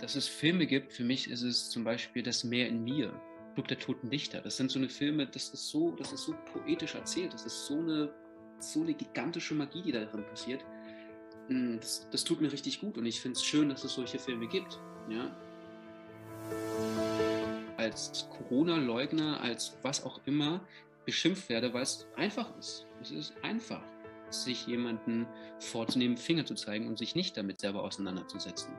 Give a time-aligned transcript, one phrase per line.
[0.00, 3.12] dass es Filme gibt, für mich ist es zum Beispiel Das Meer in mir,
[3.54, 4.40] Club der Toten Dichter.
[4.40, 7.66] Das sind so eine Filme, das ist so, das ist so poetisch erzählt, das ist
[7.66, 8.12] so eine,
[8.58, 10.64] so eine gigantische Magie, die da drin passiert.
[11.48, 14.18] Hm, das, das tut mir richtig gut und ich finde es schön, dass es solche
[14.18, 14.78] Filme gibt.
[15.08, 15.36] Ja?
[17.76, 20.60] Als Corona-Leugner, als was auch immer
[21.04, 22.86] beschimpft werde, weil es einfach ist.
[23.00, 23.82] Es ist einfach,
[24.30, 25.26] sich jemanden
[25.58, 28.72] vorzunehmen, Finger zu zeigen und sich nicht damit selber auseinanderzusetzen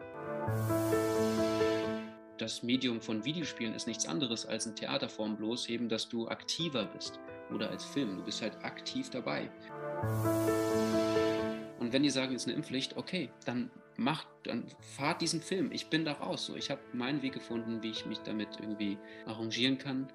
[2.41, 6.85] das Medium von Videospielen ist nichts anderes als eine Theaterform, bloß eben, dass du aktiver
[6.85, 7.19] bist.
[7.53, 9.51] Oder als Film, du bist halt aktiv dabei.
[11.79, 15.71] Und wenn die sagen, es ist eine Impfpflicht, okay, dann macht, dann fahrt diesen Film.
[15.71, 16.47] Ich bin da raus.
[16.47, 18.97] So, ich habe meinen Weg gefunden, wie ich mich damit irgendwie
[19.27, 20.07] arrangieren kann.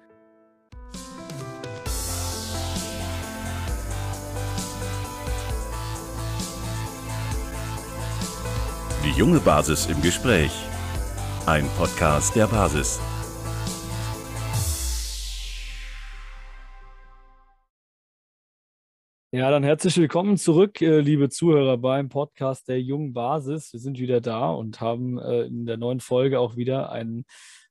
[9.05, 10.51] Die junge Basis im Gespräch.
[11.47, 12.99] Ein Podcast der Basis.
[19.31, 23.71] Ja, dann herzlich willkommen zurück, äh, liebe Zuhörer, beim Podcast der jungen Basis.
[23.71, 27.23] Wir sind wieder da und haben äh, in der neuen Folge auch wieder einen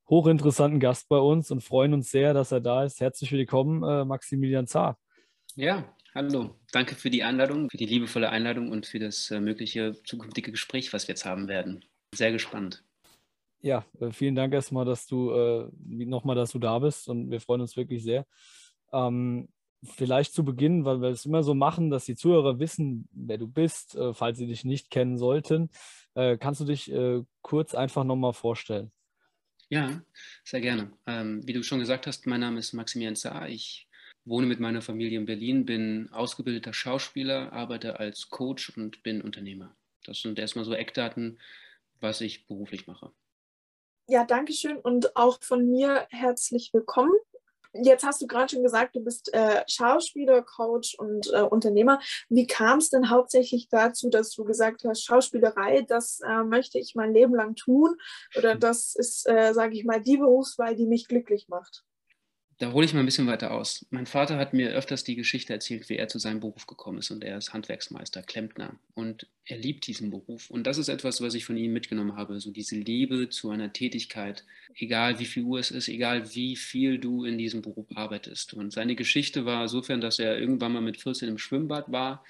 [0.08, 3.02] hochinteressanten Gast bei uns und freuen uns sehr, dass er da ist.
[3.02, 4.98] Herzlich willkommen, äh, Maximilian Zahr.
[5.54, 6.56] Ja, hallo.
[6.72, 11.08] Danke für die Einladung, für die liebevolle Einladung und für das mögliche zukünftige Gespräch, was
[11.08, 11.84] wir jetzt haben werden.
[12.14, 12.85] Sehr gespannt
[13.66, 17.40] ja, äh, vielen Dank erstmal, dass du äh, nochmal, dass du da bist und wir
[17.40, 18.24] freuen uns wirklich sehr.
[18.92, 19.48] Ähm,
[19.82, 23.48] vielleicht zu Beginn, weil wir es immer so machen, dass die Zuhörer wissen, wer du
[23.48, 25.70] bist, äh, falls sie dich nicht kennen sollten.
[26.14, 28.92] Äh, kannst du dich äh, kurz einfach nochmal vorstellen?
[29.68, 30.00] Ja,
[30.44, 30.92] sehr gerne.
[31.06, 33.48] Ähm, wie du schon gesagt hast, mein Name ist Maximilian Zahr.
[33.48, 33.88] Ich
[34.24, 39.76] wohne mit meiner Familie in Berlin, bin ausgebildeter Schauspieler, arbeite als Coach und bin Unternehmer.
[40.04, 41.40] Das sind erstmal so Eckdaten,
[42.00, 43.12] was ich beruflich mache.
[44.08, 47.12] Ja, danke schön und auch von mir herzlich willkommen.
[47.72, 51.98] Jetzt hast du gerade schon gesagt, du bist äh, Schauspieler, Coach und äh, Unternehmer.
[52.28, 56.94] Wie kam es denn hauptsächlich dazu, dass du gesagt hast, Schauspielerei, das äh, möchte ich
[56.94, 57.96] mein Leben lang tun
[58.36, 61.85] oder das ist, äh, sage ich mal, die Berufswahl, die mich glücklich macht?
[62.58, 63.84] Da hole ich mal ein bisschen weiter aus.
[63.90, 67.10] Mein Vater hat mir öfters die Geschichte erzählt, wie er zu seinem Beruf gekommen ist.
[67.10, 68.78] Und er ist Handwerksmeister, Klempner.
[68.94, 70.48] Und er liebt diesen Beruf.
[70.48, 72.40] Und das ist etwas, was ich von ihm mitgenommen habe.
[72.40, 74.44] So diese Liebe zu einer Tätigkeit,
[74.74, 78.54] egal wie viel Uhr es ist, egal wie viel du in diesem Beruf arbeitest.
[78.54, 82.24] Und seine Geschichte war insofern, dass er irgendwann mal mit 14 im Schwimmbad war.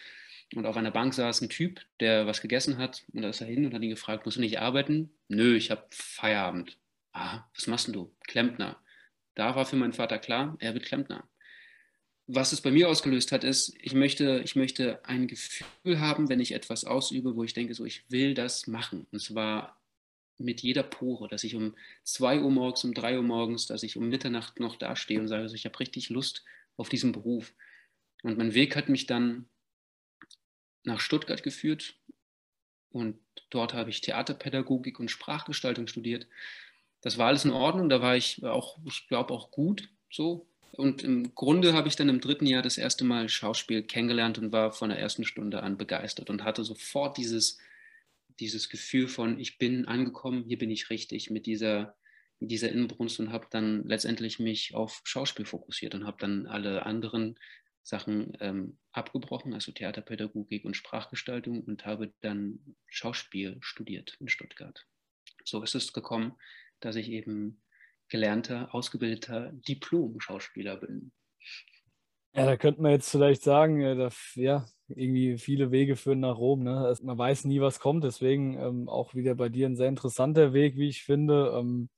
[0.56, 3.04] Und auf einer Bank saß ein Typ, der was gegessen hat.
[3.12, 5.10] Und da ist er hin und hat ihn gefragt, musst du nicht arbeiten?
[5.28, 6.78] Nö, ich habe Feierabend.
[7.12, 8.12] Ah, was machst du?
[8.26, 8.76] Klempner.
[9.37, 11.29] Da war für meinen Vater klar, er wird Klempner.
[12.27, 16.41] Was es bei mir ausgelöst hat, ist, ich möchte, ich möchte ein Gefühl haben, wenn
[16.41, 19.07] ich etwas ausübe, wo ich denke, so, ich will das machen.
[19.13, 19.79] Und zwar
[20.39, 23.97] mit jeder Pore, dass ich um 2 Uhr morgens, um 3 Uhr morgens, dass ich
[23.97, 26.43] um Mitternacht noch dastehe und sage, also ich habe richtig Lust
[26.77, 27.53] auf diesen Beruf.
[28.23, 29.49] Und mein Weg hat mich dann
[30.83, 31.95] nach Stuttgart geführt
[32.91, 33.19] und
[33.51, 36.27] dort habe ich Theaterpädagogik und Sprachgestaltung studiert
[37.03, 40.49] das war alles in Ordnung, da war ich auch, ich glaube, auch gut so.
[40.73, 44.53] Und im Grunde habe ich dann im dritten Jahr das erste Mal Schauspiel kennengelernt und
[44.53, 47.59] war von der ersten Stunde an begeistert und hatte sofort dieses,
[48.41, 51.97] dieses Gefühl von, ich bin angekommen, hier bin ich richtig mit dieser,
[52.41, 57.39] dieser Inbrunst und habe dann letztendlich mich auf Schauspiel fokussiert und habe dann alle anderen
[57.83, 64.87] Sachen ähm, abgebrochen, also Theaterpädagogik und Sprachgestaltung und habe dann Schauspiel studiert in Stuttgart.
[65.45, 66.35] So ist es gekommen,
[66.81, 67.62] dass ich eben
[68.09, 71.12] gelernter, ausgebildeter Diplom-Schauspieler bin.
[72.34, 76.37] Ja, da könnte man jetzt vielleicht sagen, äh, dass, ja, irgendwie viele Wege führen nach
[76.37, 76.62] Rom.
[76.62, 76.78] Ne?
[76.78, 78.04] Also man weiß nie, was kommt.
[78.04, 81.53] Deswegen ähm, auch wieder bei dir ein sehr interessanter Weg, wie ich finde.
[81.56, 81.88] Ähm,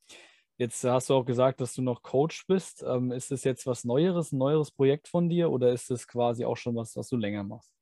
[0.57, 2.85] jetzt hast du auch gesagt, dass du noch Coach bist.
[2.87, 6.45] Ähm, ist das jetzt was Neueres, ein neueres Projekt von dir oder ist das quasi
[6.45, 7.73] auch schon was, was du länger machst?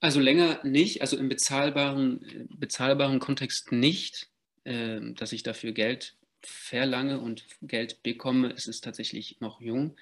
[0.00, 4.30] Also länger nicht, also im bezahlbaren, bezahlbaren Kontext nicht.
[4.66, 9.96] Ähm, dass ich dafür Geld verlange und Geld bekomme, ist es tatsächlich noch jung.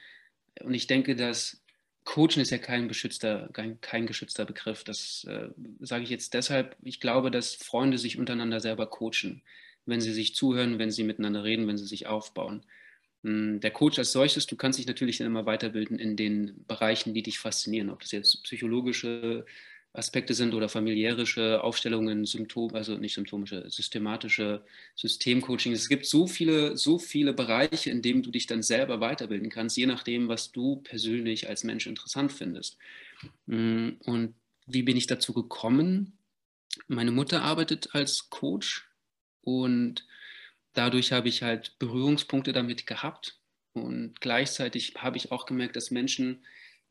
[0.63, 1.63] Und ich denke, dass
[2.05, 4.83] Coachen ist ja kein beschützter, kein, kein geschützter Begriff.
[4.83, 5.51] Das äh,
[5.81, 6.77] sage ich jetzt deshalb.
[6.83, 9.43] Ich glaube, dass Freunde sich untereinander selber coachen,
[9.85, 12.65] wenn sie sich zuhören, wenn sie miteinander reden, wenn sie sich aufbauen.
[13.23, 17.13] Hm, der Coach als solches, du kannst dich natürlich dann immer weiterbilden in den Bereichen,
[17.13, 19.45] die dich faszinieren, ob das jetzt psychologische
[19.95, 24.65] Aspekte sind oder familiärische Aufstellungen, Symptom, also nicht symptomische, systematische
[24.97, 25.73] Systemcoaching.
[25.73, 29.77] Es gibt so viele, so viele Bereiche, in denen du dich dann selber weiterbilden kannst,
[29.77, 32.77] je nachdem, was du persönlich als Mensch interessant findest.
[33.47, 34.35] Mm, und
[34.67, 36.19] wie bin ich dazu gekommen?
[36.89, 38.89] Meine Mutter arbeitet als Coach
[39.43, 40.07] Und
[40.75, 43.39] dadurch habe ich halt Berührungspunkte damit gehabt.
[43.75, 46.45] Und gleichzeitig habe ich auch gemerkt, dass Menschen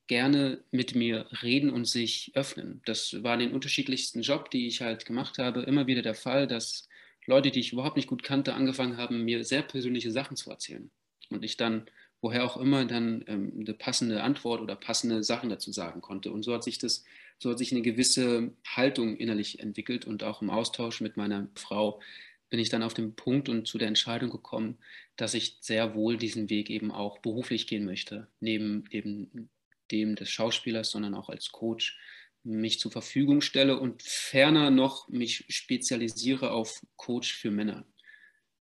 [0.08, 2.82] gerne mit mir reden und sich öffnen.
[2.86, 6.48] Das war in den unterschiedlichsten Job, die ich halt gemacht habe, immer wieder der Fall,
[6.48, 6.88] dass
[7.26, 10.92] Leute, die ich überhaupt nicht gut kannte, angefangen haben, mir sehr persönliche Sachen zu erzählen.
[11.30, 11.86] Und ich dann,
[12.22, 16.32] woher auch immer, dann ähm, eine passende Antwort oder passende Sachen dazu sagen konnte.
[16.32, 17.06] Und so hat sich das,
[17.40, 22.02] so hat sich eine gewisse Haltung innerlich entwickelt und auch im Austausch mit meiner Frau
[22.50, 24.78] bin ich dann auf den Punkt und zu der Entscheidung gekommen,
[25.16, 29.50] dass ich sehr wohl diesen Weg eben auch beruflich gehen möchte, neben eben
[29.94, 31.98] dem des Schauspielers, sondern auch als Coach
[32.44, 37.86] mich zur Verfügung stelle und ferner noch mich spezialisiere auf Coach für Männer.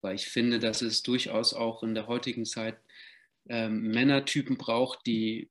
[0.02, 2.78] Weil ich finde, dass es durchaus auch in der heutigen Zeit
[3.50, 5.50] ähm, Männertypen braucht, die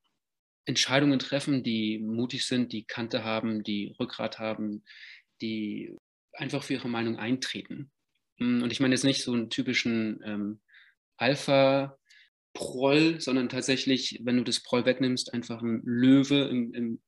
[0.65, 4.85] Entscheidungen treffen, die mutig sind, die Kante haben, die Rückgrat haben,
[5.43, 5.95] die
[6.33, 7.91] einfach für ihre Meinung eintreten.
[8.39, 10.61] Und ich meine jetzt nicht so einen typischen ähm,
[12.55, 17.03] Alpha-Proll, sondern tatsächlich, wenn du das Proll wegnimmst, einfach ein Löwe im, im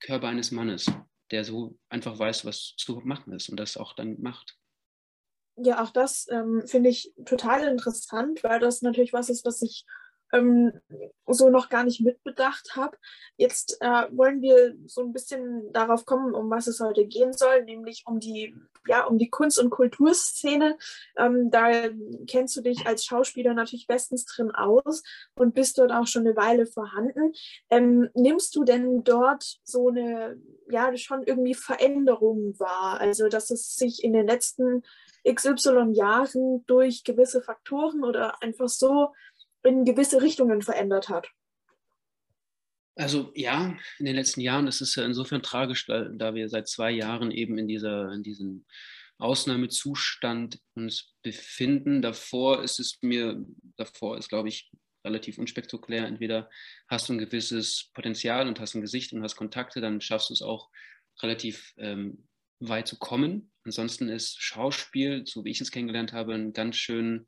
[0.00, 0.86] Körper eines Mannes,
[1.30, 4.56] der so einfach weiß, was zu machen ist und das auch dann macht.
[5.56, 9.84] Ja, auch das ähm, finde ich total interessant, weil das natürlich was ist, was ich
[10.32, 10.72] ähm,
[11.26, 12.96] so noch gar nicht mitbedacht habe.
[13.36, 17.64] Jetzt äh, wollen wir so ein bisschen darauf kommen, um was es heute gehen soll,
[17.64, 18.54] nämlich um die,
[18.86, 20.76] ja, um die Kunst- und Kulturszene.
[21.16, 21.88] Ähm, da
[22.26, 25.02] kennst du dich als Schauspieler natürlich bestens drin aus
[25.34, 27.32] und bist dort auch schon eine Weile vorhanden.
[27.70, 33.00] Ähm, nimmst du denn dort so eine, ja, schon irgendwie Veränderung wahr?
[33.00, 34.82] Also, dass es sich in den letzten
[35.28, 39.12] XY Jahren durch gewisse Faktoren oder einfach so
[39.64, 41.28] in gewisse Richtungen verändert hat.
[42.94, 46.90] Also ja, in den letzten Jahren ist es ja insofern tragisch, da wir seit zwei
[46.90, 48.66] Jahren eben in, dieser, in diesem
[49.18, 52.02] Ausnahmezustand uns befinden.
[52.02, 53.42] Davor ist es mir,
[53.76, 54.70] davor ist, glaube ich,
[55.04, 56.06] relativ unspektakulär.
[56.06, 56.50] Entweder
[56.88, 60.34] hast du ein gewisses Potenzial und hast ein Gesicht und hast Kontakte, dann schaffst du
[60.34, 60.70] es auch
[61.22, 62.28] relativ ähm,
[62.60, 63.52] weit zu kommen.
[63.64, 67.26] Ansonsten ist Schauspiel, so wie ich es kennengelernt habe, ein ganz schön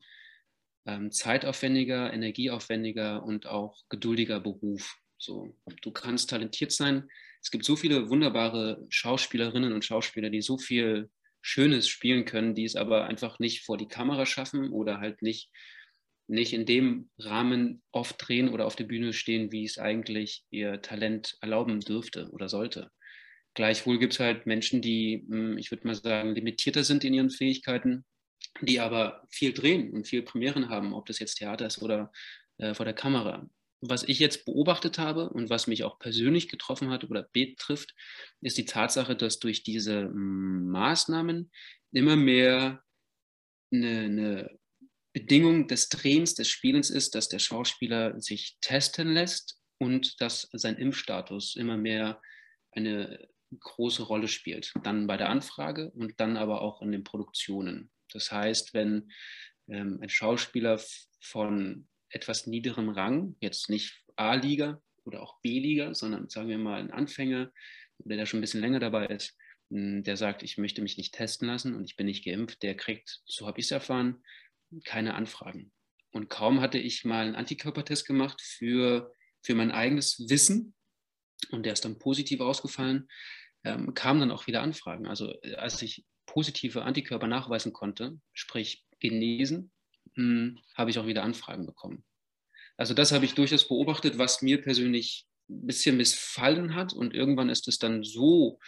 [0.85, 4.95] ähm, zeitaufwendiger, energieaufwendiger und auch geduldiger Beruf.
[5.17, 7.09] So, du kannst talentiert sein.
[7.41, 11.09] Es gibt so viele wunderbare Schauspielerinnen und Schauspieler, die so viel
[11.41, 15.51] Schönes spielen können, die es aber einfach nicht vor die Kamera schaffen oder halt nicht,
[16.27, 20.81] nicht in dem Rahmen oft drehen oder auf der Bühne stehen, wie es eigentlich ihr
[20.81, 22.89] Talent erlauben dürfte oder sollte.
[23.53, 27.29] Gleichwohl gibt es halt Menschen, die, hm, ich würde mal sagen, limitierter sind in ihren
[27.29, 28.05] Fähigkeiten,
[28.61, 32.11] die aber viel drehen und viel Premieren haben, ob das jetzt Theater ist oder
[32.57, 33.49] äh, vor der Kamera.
[33.81, 37.93] Was ich jetzt beobachtet habe und was mich auch persönlich getroffen hat oder betrifft,
[38.41, 41.51] ist die Tatsache, dass durch diese mm, Maßnahmen
[41.91, 42.81] immer mehr
[43.71, 44.59] eine, eine
[45.13, 50.77] Bedingung des Drehens, des Spielens ist, dass der Schauspieler sich testen lässt und dass sein
[50.77, 52.21] Impfstatus immer mehr
[52.71, 53.27] eine
[53.59, 54.73] große Rolle spielt.
[54.83, 57.91] Dann bei der Anfrage und dann aber auch in den Produktionen.
[58.15, 59.11] Das heißt, wenn
[59.67, 60.81] ähm, ein Schauspieler
[61.19, 66.91] von etwas niederem Rang, jetzt nicht A-Liga oder auch B-Liga, sondern sagen wir mal ein
[66.91, 67.51] Anfänger,
[67.99, 69.37] der da schon ein bisschen länger dabei ist,
[69.69, 72.75] hm, der sagt, ich möchte mich nicht testen lassen und ich bin nicht geimpft, der
[72.75, 74.23] kriegt, so habe ich es erfahren,
[74.83, 75.71] keine Anfragen.
[76.11, 79.13] Und kaum hatte ich mal einen Antikörpertest gemacht für,
[79.43, 80.73] für mein eigenes Wissen
[81.51, 83.07] und der ist dann positiv ausgefallen,
[83.63, 85.07] ähm, kamen dann auch wieder Anfragen.
[85.07, 89.71] Also äh, als ich positive Antikörper nachweisen konnte, sprich genesen,
[90.15, 92.03] hm, habe ich auch wieder Anfragen bekommen.
[92.75, 96.91] Also das habe ich durchaus beobachtet, was mir persönlich ein bisschen missfallen hat.
[96.91, 98.59] Und irgendwann ist es dann so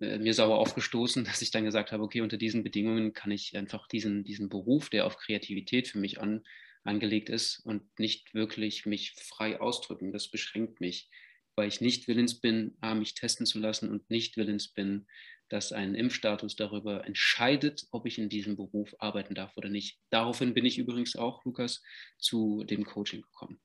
[0.00, 3.56] äh, mir sauer aufgestoßen, dass ich dann gesagt habe, okay, unter diesen Bedingungen kann ich
[3.56, 6.42] einfach diesen, diesen Beruf, der auf Kreativität für mich an,
[6.82, 10.10] angelegt ist und nicht wirklich mich frei ausdrücken.
[10.10, 11.08] Das beschränkt mich,
[11.54, 15.06] weil ich nicht willens bin, mich testen zu lassen und nicht willens bin,
[15.54, 20.00] dass ein Impfstatus darüber entscheidet, ob ich in diesem Beruf arbeiten darf oder nicht.
[20.10, 21.80] Daraufhin bin ich übrigens auch, Lukas,
[22.18, 23.60] zu dem Coaching gekommen.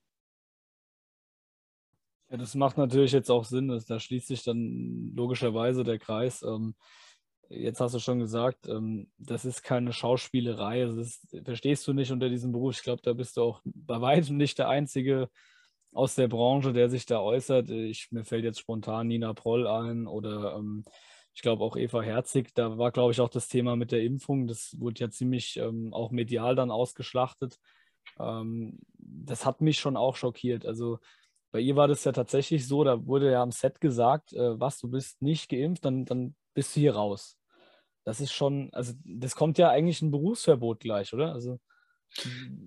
[2.29, 3.69] Ja, das macht natürlich jetzt auch Sinn.
[3.69, 6.43] Dass, da schließt sich dann logischerweise der Kreis.
[6.43, 6.75] Ähm,
[7.50, 10.86] jetzt hast du schon gesagt, ähm, das ist keine Schauspielerei.
[10.86, 12.75] Das ist, verstehst du nicht unter diesem Beruf.
[12.75, 15.27] Ich glaube, da bist du auch bei weitem nicht der Einzige
[15.91, 17.72] aus der Branche, der sich da äußert.
[17.72, 20.86] Ich, mir fällt jetzt spontan Nina Proll ein oder ähm,
[21.39, 24.46] ich glaube auch Eva Herzig, da war, glaube ich, auch das Thema mit der Impfung,
[24.46, 27.58] das wurde ja ziemlich ähm, auch medial dann ausgeschlachtet.
[28.19, 30.65] Ähm, das hat mich schon auch schockiert.
[30.65, 31.00] Also
[31.53, 34.79] bei ihr war das ja tatsächlich so, da wurde ja am Set gesagt, äh, was,
[34.79, 37.38] du bist nicht geimpft, dann, dann bist du hier raus.
[38.03, 41.31] das ist schon, also das kommt ja eigentlich ein Berufsverbot gleich, oder?
[41.31, 41.58] Also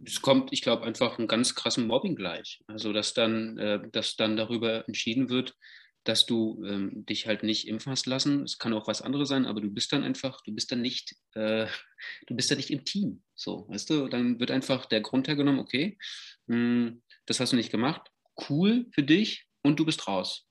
[0.07, 2.63] es kommt, ich glaube, einfach ein ganz krassen Mobbing gleich.
[2.69, 5.57] Also, dass dann, äh, dass dann darüber entschieden wird,
[6.05, 8.43] dass du ähm, dich halt nicht impfen hast lassen.
[8.43, 11.15] Es kann auch was anderes sein, aber du bist dann einfach, du bist dann nicht,
[11.35, 11.67] äh,
[12.27, 13.23] du bist dann nicht im Team.
[13.35, 15.99] So, weißt du, dann wird einfach der Grund hergenommen, okay,
[16.47, 18.11] mh, hm, das hast du nicht gemacht,
[18.49, 20.49] cool für dich und du bist raus.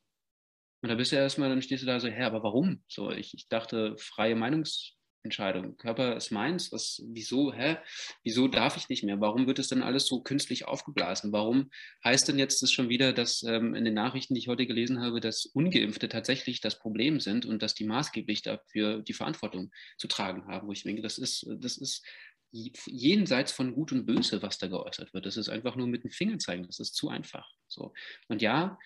[0.81, 2.83] Und da bist du erstmal, dann stehst du da so, hä, aber warum?
[2.87, 5.77] So, ich, ich dachte, freie Meinungs, Entscheidung.
[5.77, 6.71] Körper ist meins.
[6.71, 7.77] Was, wieso, hä?
[8.23, 9.21] Wieso darf ich nicht mehr?
[9.21, 11.31] Warum wird es denn alles so künstlich aufgeblasen?
[11.31, 11.69] Warum
[12.03, 15.01] heißt denn jetzt das schon wieder, dass ähm, in den Nachrichten, die ich heute gelesen
[15.01, 20.07] habe, dass Ungeimpfte tatsächlich das Problem sind und dass die maßgeblich dafür die Verantwortung zu
[20.07, 20.67] tragen haben?
[20.67, 22.03] Wo ich denke, das ist, das ist
[22.51, 25.25] jenseits von Gut und Böse, was da geäußert wird.
[25.25, 26.65] Das ist einfach nur mit den Fingern zeigen.
[26.65, 27.49] Das ist zu einfach.
[27.67, 27.93] So.
[28.27, 28.77] Und ja,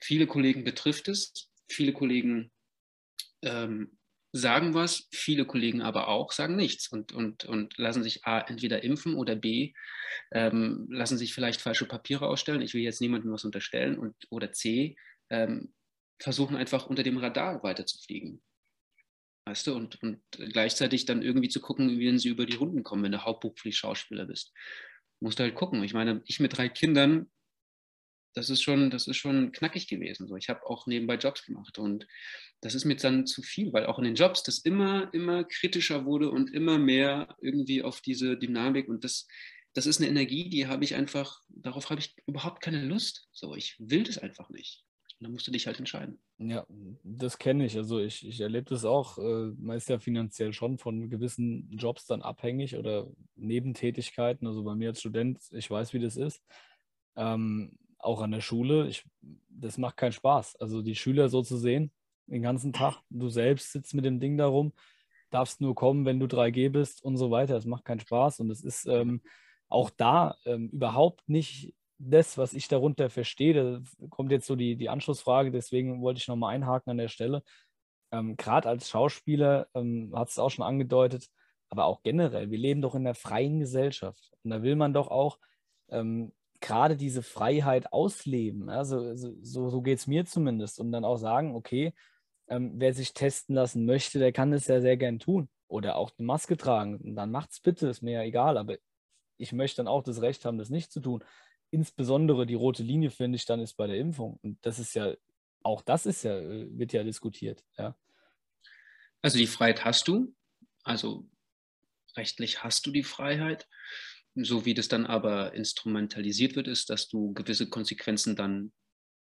[0.00, 1.50] viele Kollegen betrifft es.
[1.68, 2.52] Viele Kollegen
[3.42, 3.98] ähm,
[4.32, 8.84] sagen was, viele Kollegen aber auch sagen nichts und, und, und lassen sich A, entweder
[8.84, 9.72] impfen oder B,
[10.30, 12.62] ähm, lassen sich vielleicht falsche Papiere ausstellen.
[12.62, 14.96] Ich will jetzt niemandem was unterstellen und, oder C,
[15.30, 15.72] ähm,
[16.20, 18.42] versuchen einfach unter dem Radar weiterzufliegen.
[19.46, 23.02] Weißt du, und, und gleichzeitig dann irgendwie zu gucken, wie sie über die Runden kommen,
[23.02, 24.52] wenn du hauptberuflich Schauspieler bist.
[25.18, 25.82] Musst du halt gucken.
[25.82, 27.30] Ich meine, ich mit drei Kindern,
[28.34, 30.28] das ist schon, das ist schon knackig gewesen.
[30.28, 32.06] So, ich habe auch nebenbei Jobs gemacht und
[32.60, 36.04] das ist mir dann zu viel, weil auch in den Jobs das immer, immer kritischer
[36.04, 39.26] wurde und immer mehr irgendwie auf diese Dynamik und das,
[39.72, 43.28] das ist eine Energie, die habe ich einfach, darauf habe ich überhaupt keine Lust.
[43.32, 44.84] So, ich will das einfach nicht.
[45.18, 46.18] Und dann musst du dich halt entscheiden.
[46.38, 46.66] Ja,
[47.02, 47.76] das kenne ich.
[47.76, 49.18] Also ich, ich erlebe das auch.
[49.18, 53.06] Äh, man ist ja finanziell schon von gewissen Jobs dann abhängig oder
[53.36, 54.46] Nebentätigkeiten.
[54.46, 56.42] Also bei mir als Student, ich weiß, wie das ist.
[57.16, 59.04] Ähm, auch an der Schule, ich,
[59.48, 60.56] das macht keinen Spaß.
[60.56, 61.92] Also die Schüler so zu sehen,
[62.26, 64.72] den ganzen Tag, du selbst sitzt mit dem Ding darum,
[65.30, 67.54] darfst nur kommen, wenn du 3G bist und so weiter.
[67.54, 69.22] Das macht keinen Spaß und es ist ähm,
[69.68, 73.54] auch da ähm, überhaupt nicht das, was ich darunter verstehe.
[73.54, 77.42] Da kommt jetzt so die, die Anschlussfrage, deswegen wollte ich nochmal einhaken an der Stelle.
[78.12, 81.28] Ähm, Gerade als Schauspieler ähm, hat es auch schon angedeutet,
[81.68, 84.32] aber auch generell, wir leben doch in einer freien Gesellschaft.
[84.42, 85.38] Und da will man doch auch
[85.90, 88.68] ähm, gerade diese Freiheit ausleben.
[88.68, 90.80] Also so, so, so geht es mir zumindest.
[90.80, 91.94] Und dann auch sagen, okay,
[92.48, 95.48] ähm, wer sich testen lassen möchte, der kann das ja sehr gern tun.
[95.68, 96.96] Oder auch eine Maske tragen.
[96.96, 98.58] Und dann macht's bitte, ist mir ja egal.
[98.58, 98.76] Aber
[99.36, 101.24] ich möchte dann auch das Recht haben, das nicht zu tun.
[101.70, 104.38] Insbesondere die rote Linie, finde ich, dann ist bei der Impfung.
[104.42, 105.14] Und das ist ja,
[105.62, 107.96] auch das ist ja, äh, wird ja diskutiert, ja.
[109.22, 110.34] Also die Freiheit hast du.
[110.82, 111.28] Also
[112.16, 113.68] rechtlich hast du die Freiheit.
[114.42, 118.72] So wie das dann aber instrumentalisiert wird, ist, dass du gewisse Konsequenzen dann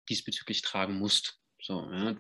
[0.10, 1.40] diesbezüglich tragen musst.
[1.62, 2.18] So, ja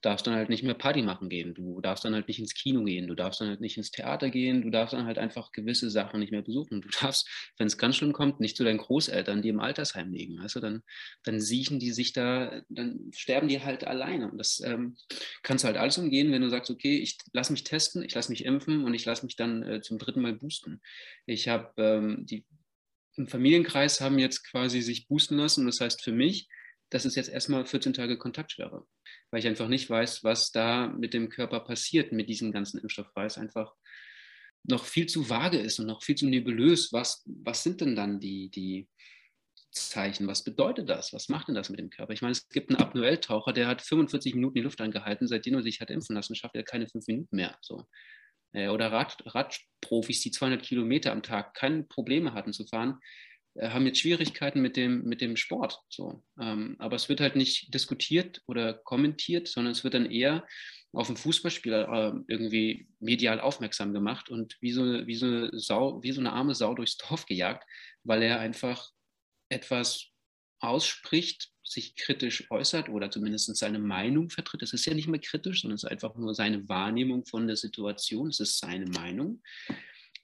[0.00, 2.84] darfst dann halt nicht mehr Party machen gehen, du darfst dann halt nicht ins Kino
[2.84, 5.90] gehen, du darfst dann halt nicht ins Theater gehen, du darfst dann halt einfach gewisse
[5.90, 6.80] Sachen nicht mehr besuchen.
[6.80, 7.28] Du darfst,
[7.58, 10.36] wenn es ganz schlimm kommt, nicht zu deinen Großeltern, die im Altersheim liegen.
[10.36, 10.82] Du, dann,
[11.24, 14.30] dann siechen die sich da, dann sterben die halt alleine.
[14.30, 14.96] Und das ähm,
[15.42, 18.30] kannst du halt alles umgehen, wenn du sagst, okay, ich lasse mich testen, ich lasse
[18.30, 20.80] mich impfen und ich lasse mich dann äh, zum dritten Mal boosten.
[21.26, 22.44] Ich habe ähm, die
[23.16, 25.66] im Familienkreis haben jetzt quasi sich boosten lassen.
[25.66, 26.48] Das heißt für mich,
[26.90, 28.86] das ist jetzt erstmal 14 Tage Kontaktsperre,
[29.30, 33.10] weil ich einfach nicht weiß, was da mit dem Körper passiert mit diesem ganzen Impfstoff,
[33.14, 33.74] weil es einfach
[34.64, 36.92] noch viel zu vage ist und noch viel zu nebulös.
[36.92, 38.88] Was, was sind denn dann die, die
[39.70, 40.26] Zeichen?
[40.26, 41.12] Was bedeutet das?
[41.12, 42.12] Was macht denn das mit dem Körper?
[42.12, 45.62] Ich meine, es gibt einen Apnoel-Taucher, der hat 45 Minuten die Luft angehalten, seitdem er
[45.62, 47.56] sich hat impfen lassen, schafft er keine fünf Minuten mehr.
[47.62, 47.86] So.
[48.52, 52.98] Äh, oder Rad, Radprofis, die 200 Kilometer am Tag keine Probleme hatten zu fahren,
[53.60, 55.80] haben jetzt Schwierigkeiten mit dem, mit dem Sport.
[55.88, 56.22] So.
[56.40, 60.46] Ähm, aber es wird halt nicht diskutiert oder kommentiert, sondern es wird dann eher
[60.92, 66.02] auf den Fußballspieler äh, irgendwie medial aufmerksam gemacht und wie so, wie, so eine Sau,
[66.02, 67.64] wie so eine arme Sau durchs Dorf gejagt,
[68.02, 68.90] weil er einfach
[69.48, 70.06] etwas
[70.60, 74.62] ausspricht, sich kritisch äußert oder zumindest seine Meinung vertritt.
[74.62, 77.56] Es ist ja nicht mehr kritisch, sondern es ist einfach nur seine Wahrnehmung von der
[77.56, 78.28] Situation.
[78.28, 79.42] Es ist seine Meinung.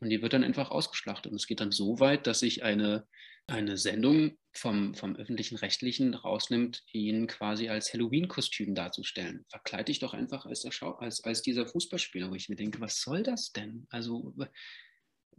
[0.00, 1.32] Und die wird dann einfach ausgeschlachtet.
[1.32, 3.06] Und es geht dann so weit, dass sich eine,
[3.46, 9.44] eine Sendung vom, vom öffentlichen Rechtlichen rausnimmt, ihn quasi als Halloween-Kostüm darzustellen.
[9.48, 12.80] Verkleide dich doch einfach als, der Schau als, als dieser Fußballspieler, wo ich mir denke,
[12.80, 13.86] was soll das denn?
[13.90, 14.34] Also,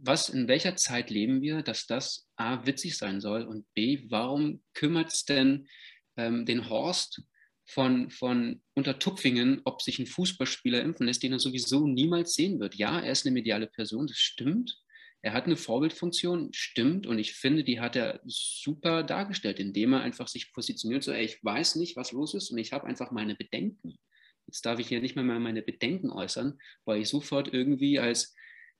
[0.00, 4.62] was, in welcher Zeit leben wir, dass das A, witzig sein soll und B, warum
[4.74, 5.68] kümmert es denn
[6.16, 7.22] ähm, den Horst,
[7.68, 12.74] von, von Untertupfingen, ob sich ein Fußballspieler impfen lässt, den er sowieso niemals sehen wird.
[12.74, 14.80] Ja, er ist eine mediale Person, das stimmt.
[15.20, 17.06] Er hat eine Vorbildfunktion, stimmt.
[17.06, 21.26] Und ich finde, die hat er super dargestellt, indem er einfach sich positioniert, so, ey,
[21.26, 23.98] ich weiß nicht, was los ist und ich habe einfach meine Bedenken.
[24.46, 28.34] Jetzt darf ich ja nicht mehr meine Bedenken äußern, weil ich sofort irgendwie als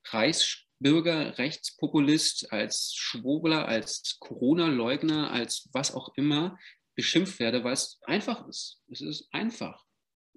[0.06, 6.58] Reichsbürger, Rechtspopulist, als Schwurbler, als Corona-Leugner, als was auch immer
[6.98, 8.82] beschimpft werde, weil es einfach ist.
[8.90, 9.86] Es ist einfach,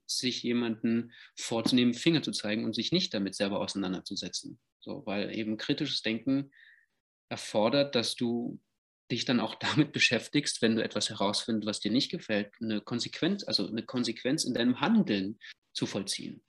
[0.06, 4.60] sich jemanden vorzunehmen, Finger zu zeigen und sich nicht damit selber auseinanderzusetzen.
[4.80, 6.51] So, weil eben kritisches Denken
[7.30, 8.62] erfordert, dass du
[9.10, 13.44] dich dann auch damit beschäftigst, wenn du etwas herausfindest, was dir nicht gefällt, eine Konsequenz,
[13.44, 15.39] also eine Konsequenz in deinem Handeln
[15.74, 16.44] zu vollziehen.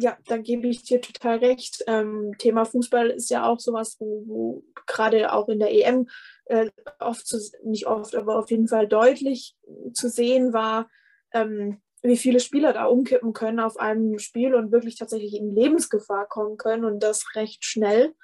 [0.00, 1.84] Ja, da gebe ich dir total recht.
[1.86, 6.08] Ähm, Thema Fußball ist ja auch sowas, wo, wo gerade auch in der EM
[6.46, 9.56] äh, oft, zu, nicht oft, aber auf jeden Fall deutlich
[9.92, 10.88] zu sehen war,
[11.32, 16.26] ähm, wie viele Spieler da umkippen können auf einem Spiel und wirklich tatsächlich in Lebensgefahr
[16.26, 18.14] kommen können und das recht schnell.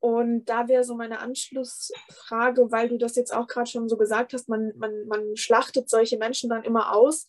[0.00, 4.34] Und da wäre so meine Anschlussfrage, weil du das jetzt auch gerade schon so gesagt
[4.34, 7.26] hast, man, man, man schlachtet solche Menschen dann immer aus,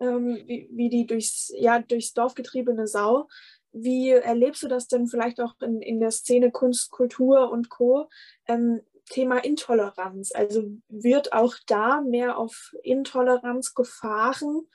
[0.00, 3.28] ähm, wie, wie die durchs, ja, durchs Dorf getriebene Sau.
[3.72, 8.08] Wie erlebst du das denn vielleicht auch in, in der Szene Kunst, Kultur und Co?
[8.46, 10.32] Ähm, Thema Intoleranz.
[10.34, 14.66] Also wird auch da mehr auf Intoleranz gefahren?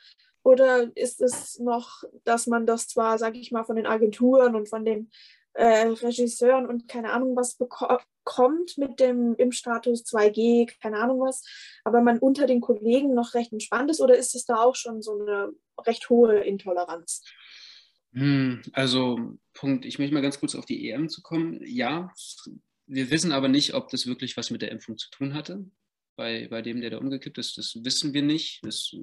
[0.43, 4.67] Oder ist es noch, dass man das zwar, sage ich mal, von den Agenturen und
[4.67, 5.09] von den
[5.53, 11.43] äh, Regisseuren und keine Ahnung was bekommt mit dem Impfstatus 2G, keine Ahnung was,
[11.83, 15.01] aber man unter den Kollegen noch recht entspannt ist oder ist es da auch schon
[15.01, 15.51] so eine
[15.85, 17.23] recht hohe Intoleranz?
[18.13, 19.19] Hm, also,
[19.53, 21.61] Punkt, ich möchte mal ganz kurz auf die EM zu kommen.
[21.65, 22.11] Ja,
[22.85, 25.65] wir wissen aber nicht, ob das wirklich was mit der Impfung zu tun hatte
[26.15, 27.57] bei, bei dem, der da umgekippt ist.
[27.57, 28.63] Das wissen wir nicht.
[28.63, 28.93] Das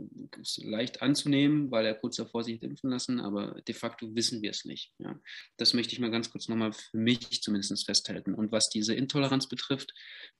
[0.40, 4.42] ist leicht anzunehmen, weil er kurz davor sich hat impfen lassen, aber de facto wissen
[4.42, 4.92] wir es nicht.
[4.98, 5.20] Ja.
[5.56, 8.34] Das möchte ich mal ganz kurz nochmal für mich zumindest festhalten.
[8.34, 9.92] Und was diese Intoleranz betrifft,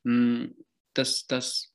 [0.04, 0.56] hm,
[0.94, 1.72] das, das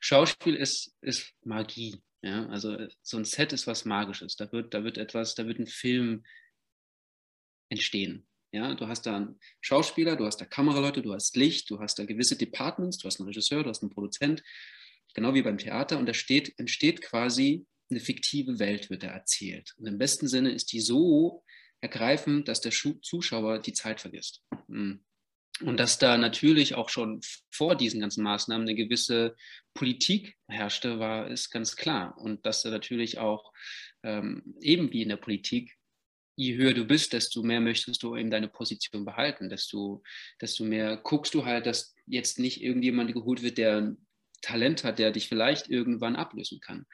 [0.00, 2.02] Schauspiel ist, ist Magie.
[2.22, 4.36] Ja, also so ein Set ist was Magisches.
[4.36, 6.24] Da wird, da wird etwas, da wird ein Film
[7.68, 8.26] entstehen.
[8.54, 11.98] Ja, du hast da einen Schauspieler, du hast da Kameraleute, du hast Licht, du hast
[11.98, 14.44] da gewisse Departments, du hast einen Regisseur, du hast einen Produzent,
[15.12, 15.98] genau wie beim Theater.
[15.98, 19.74] Und da steht, entsteht quasi eine fiktive Welt, wird da erzählt.
[19.76, 21.42] Und im besten Sinne ist die so
[21.80, 24.44] ergreifend, dass der Zuschauer die Zeit vergisst.
[24.68, 25.04] Hm.
[25.60, 29.34] Und dass da natürlich auch schon vor diesen ganzen Maßnahmen eine gewisse
[29.74, 32.16] Politik herrschte, war, ist ganz klar.
[32.18, 33.52] Und dass da natürlich auch
[34.04, 35.76] ähm, eben wie in der Politik
[36.36, 40.02] je höher du bist, desto mehr möchtest du eben deine Position behalten, desto,
[40.40, 43.96] desto mehr guckst du halt, dass jetzt nicht irgendjemand geholt wird, der
[44.42, 46.86] Talent hat, der dich vielleicht irgendwann ablösen kann.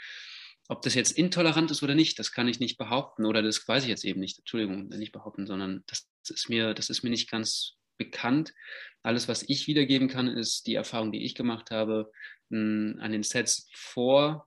[0.68, 3.83] Ob das jetzt intolerant ist oder nicht, das kann ich nicht behaupten oder das weiß
[3.83, 7.29] ich jetzt eben nicht, Entschuldigung, nicht behaupten, sondern das ist mir, das ist mir nicht
[7.29, 8.55] ganz bekannt.
[9.03, 12.12] Alles, was ich wiedergeben kann, ist die Erfahrung, die ich gemacht habe
[12.50, 14.46] hm, an den Sets vor,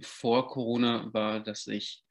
[0.00, 2.02] vor Corona, war, dass ich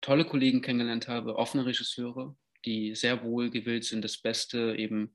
[0.00, 5.12] tolle Kollegen kennengelernt habe, offene Regisseure, die sehr wohl gewillt sind, das Beste eben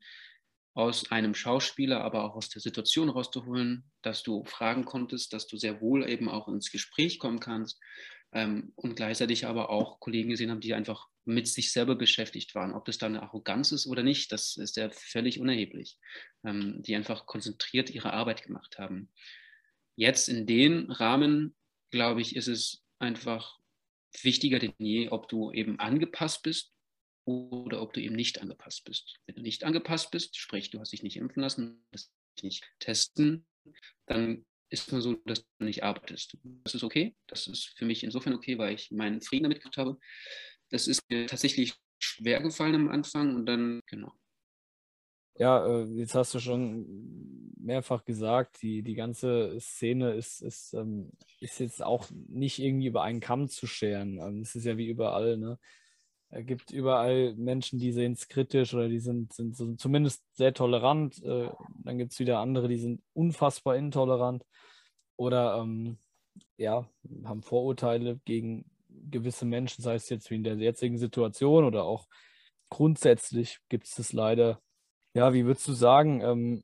[0.74, 5.58] aus einem Schauspieler, aber auch aus der Situation rauszuholen, dass du fragen konntest, dass du
[5.58, 7.80] sehr wohl eben auch ins Gespräch kommen kannst
[8.32, 12.74] ähm, und gleichzeitig aber auch Kollegen gesehen haben, die einfach mit sich selber beschäftigt waren.
[12.74, 15.98] Ob das dann eine Arroganz ist oder nicht, das ist ja völlig unerheblich,
[16.44, 19.10] ähm, die einfach konzentriert ihre Arbeit gemacht haben.
[19.96, 21.56] Jetzt in den Rahmen,
[21.92, 23.60] glaube ich, ist es einfach
[24.22, 26.74] wichtiger denn je, ob du eben angepasst bist
[27.26, 29.18] oder ob du eben nicht angepasst bist.
[29.26, 32.72] Wenn du nicht angepasst bist, sprich, du hast dich nicht impfen lassen, hast dich nicht
[32.80, 33.46] testen,
[34.08, 36.38] dann ist es nur so, dass du nicht arbeitest.
[36.64, 37.16] Das ist okay.
[37.28, 40.00] Das ist für mich insofern okay, weil ich meinen Frieden damit gemacht habe.
[40.70, 44.14] Das ist mir tatsächlich schwer gefallen am Anfang und dann, genau,
[45.36, 51.12] ja, äh, jetzt hast du schon mehrfach gesagt, die, die ganze Szene ist, ist, ähm,
[51.40, 54.20] ist jetzt auch nicht irgendwie über einen Kamm zu scheren.
[54.20, 55.60] Ähm, es ist ja wie überall, ne?
[56.34, 60.54] Es gibt überall Menschen, die sehen es kritisch oder die sind, sind, sind zumindest sehr
[60.54, 61.22] tolerant.
[61.24, 61.50] Äh,
[61.84, 64.46] dann gibt es wieder andere, die sind unfassbar intolerant
[65.18, 65.98] oder ähm,
[66.58, 66.88] ja,
[67.26, 68.66] haben Vorurteile gegen
[69.10, 72.08] gewisse Menschen, sei es jetzt wie in der jetzigen Situation oder auch
[72.70, 74.62] grundsätzlich gibt es das leider
[75.14, 76.64] ja, wie würdest du sagen, ähm,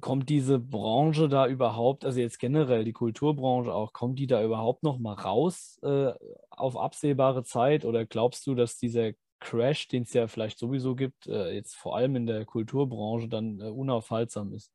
[0.00, 4.82] kommt diese Branche da überhaupt, also jetzt generell die Kulturbranche auch, kommt die da überhaupt
[4.84, 6.12] noch mal raus äh,
[6.50, 7.84] auf absehbare Zeit?
[7.84, 11.96] Oder glaubst du, dass dieser Crash, den es ja vielleicht sowieso gibt, äh, jetzt vor
[11.96, 14.70] allem in der Kulturbranche dann äh, unaufhaltsam ist?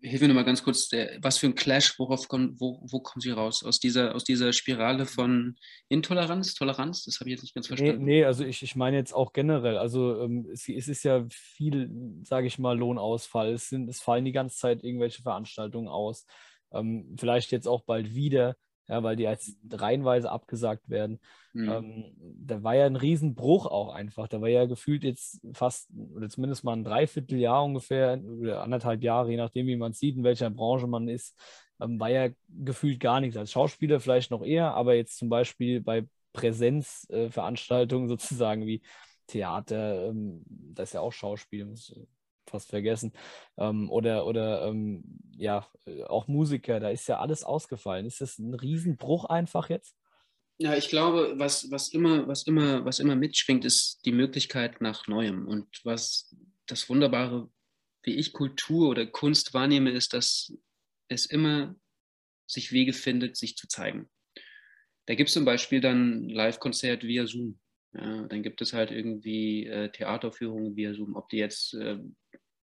[0.00, 3.20] Hilf mir nochmal ganz kurz, der, was für ein Clash, worauf kommt, wo, wo kommen
[3.20, 3.64] Sie raus?
[3.64, 5.56] Aus dieser, aus dieser Spirale von
[5.88, 7.04] Intoleranz, Toleranz?
[7.04, 8.04] Das habe ich jetzt nicht ganz verstanden.
[8.04, 11.26] Nee, nee also ich, ich meine jetzt auch generell, also ähm, es, es, ist ja
[11.30, 11.90] viel,
[12.22, 13.52] sage ich mal, Lohnausfall.
[13.52, 16.26] Es, sind, es fallen die ganze Zeit irgendwelche Veranstaltungen aus.
[16.72, 18.56] Ähm, vielleicht jetzt auch bald wieder.
[18.88, 21.20] Ja, weil die als reihenweise abgesagt werden.
[21.52, 21.68] Mhm.
[21.68, 22.04] Ähm,
[22.46, 24.28] da war ja ein Riesenbruch auch einfach.
[24.28, 29.30] Da war ja gefühlt jetzt fast, oder zumindest mal ein Dreivierteljahr ungefähr, oder anderthalb Jahre,
[29.30, 31.36] je nachdem, wie man sieht, in welcher Branche man ist,
[31.80, 33.36] ähm, war ja gefühlt gar nichts.
[33.36, 38.82] Als Schauspieler vielleicht noch eher, aber jetzt zum Beispiel bei Präsenzveranstaltungen äh, sozusagen wie
[39.26, 41.94] Theater, ähm, das ist ja auch Schauspiel, muss
[42.48, 43.12] fast vergessen.
[43.56, 45.04] Ähm, oder oder ähm,
[45.36, 45.66] ja,
[46.06, 48.06] auch Musiker, da ist ja alles ausgefallen.
[48.06, 49.96] Ist das ein Riesenbruch einfach jetzt?
[50.60, 55.06] Ja, ich glaube, was, was, immer, was, immer, was immer mitschwingt, ist die Möglichkeit nach
[55.06, 55.46] Neuem.
[55.46, 56.34] Und was
[56.66, 57.48] das Wunderbare,
[58.02, 60.52] wie ich Kultur oder Kunst wahrnehme, ist, dass
[61.06, 61.76] es immer
[62.46, 64.08] sich Wege findet, sich zu zeigen.
[65.06, 67.60] Da gibt es zum Beispiel dann Live-Konzert via Zoom.
[67.94, 71.14] Ja, dann gibt es halt irgendwie äh, Theateraufführungen via Zoom.
[71.14, 71.98] Ob die jetzt äh,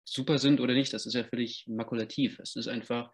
[0.07, 2.39] super sind oder nicht, das ist ja völlig makulativ.
[2.39, 3.11] Es ist einfach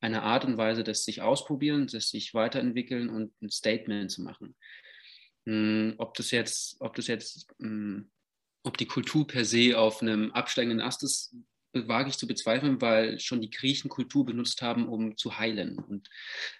[0.00, 4.54] eine Art und Weise des sich ausprobieren, des sich weiterentwickeln und ein Statement zu machen.
[5.46, 8.10] Hm, ob das jetzt, ob das jetzt, hm,
[8.62, 11.34] ob die Kultur per se auf einem absteigenden Ast ist,
[11.72, 15.78] wage ich zu bezweifeln, weil schon die Griechen Kultur benutzt haben, um zu heilen.
[15.78, 16.08] Und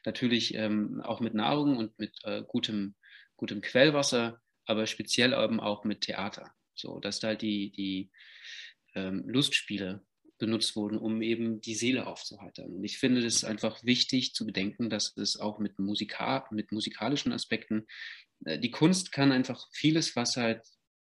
[0.05, 2.95] natürlich ähm, auch mit Nahrung und mit äh, gutem,
[3.37, 6.53] gutem Quellwasser, aber speziell eben auch mit Theater.
[6.75, 8.11] So, dass da halt die, die
[8.95, 10.05] ähm, Lustspiele
[10.39, 12.75] benutzt wurden, um eben die Seele aufzuheitern.
[12.75, 17.33] Und ich finde es einfach wichtig zu bedenken, dass es auch mit, Musika mit musikalischen
[17.33, 17.87] Aspekten,
[18.45, 20.63] äh, die Kunst kann einfach vieles, was halt,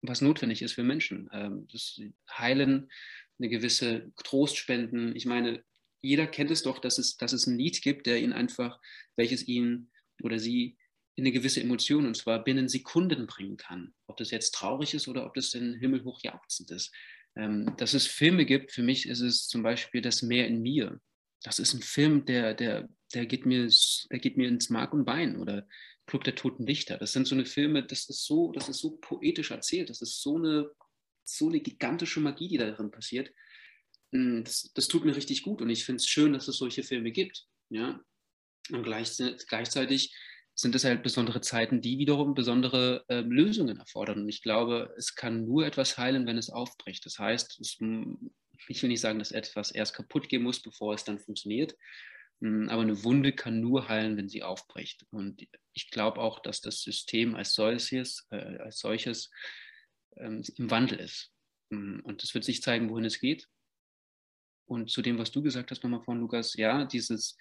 [0.02, 1.28] was notwendig ist für Menschen.
[1.32, 2.90] Ähm, das Heilen,
[3.38, 5.14] eine gewisse Trost spenden.
[5.14, 5.62] Ich meine,
[6.00, 8.80] jeder kennt es doch, dass es, dass es ein Lied gibt, der ihn einfach,
[9.16, 9.90] welches ihn
[10.22, 10.76] oder sie
[11.16, 13.94] in eine gewisse Emotion und zwar binnen Sekunden bringen kann.
[14.06, 16.92] Ob das jetzt traurig ist oder ob das den Himmel hoch jauchzend ist
[17.36, 21.00] ähm, dass es Filme gibt, für mich ist es zum Beispiel Das Meer in mir.
[21.42, 23.70] Das ist ein Film, der, der, der, geht, mir,
[24.10, 25.66] der geht mir ins Mark und Bein oder
[26.06, 26.98] Club der Toten Dichter.
[26.98, 30.22] Das sind so eine Filme, das ist so, das ist so poetisch erzählt, das ist
[30.22, 30.70] so eine,
[31.24, 33.32] so eine gigantische Magie, die darin passiert.
[34.12, 36.82] Hm, das, das tut mir richtig gut und ich finde es schön, dass es solche
[36.82, 37.46] Filme gibt.
[37.68, 38.00] Ja?
[38.70, 40.14] Und gleichzeitig
[40.58, 44.22] sind es halt besondere Zeiten, die wiederum besondere äh, Lösungen erfordern.
[44.22, 47.04] Und ich glaube, es kann nur etwas heilen, wenn es aufbricht.
[47.04, 47.78] Das heißt, es,
[48.68, 51.76] ich will nicht sagen, dass etwas erst kaputt gehen muss, bevor es dann funktioniert.
[52.40, 55.04] Hm, aber eine Wunde kann nur heilen, wenn sie aufbricht.
[55.10, 59.30] Und ich glaube auch, dass das System als solches, äh, als solches
[60.16, 61.32] ähm, im Wandel ist.
[61.70, 63.46] Hm, und es wird sich zeigen, wohin es geht.
[64.64, 67.36] Und zu dem, was du gesagt hast nochmal von Lukas, ja, dieses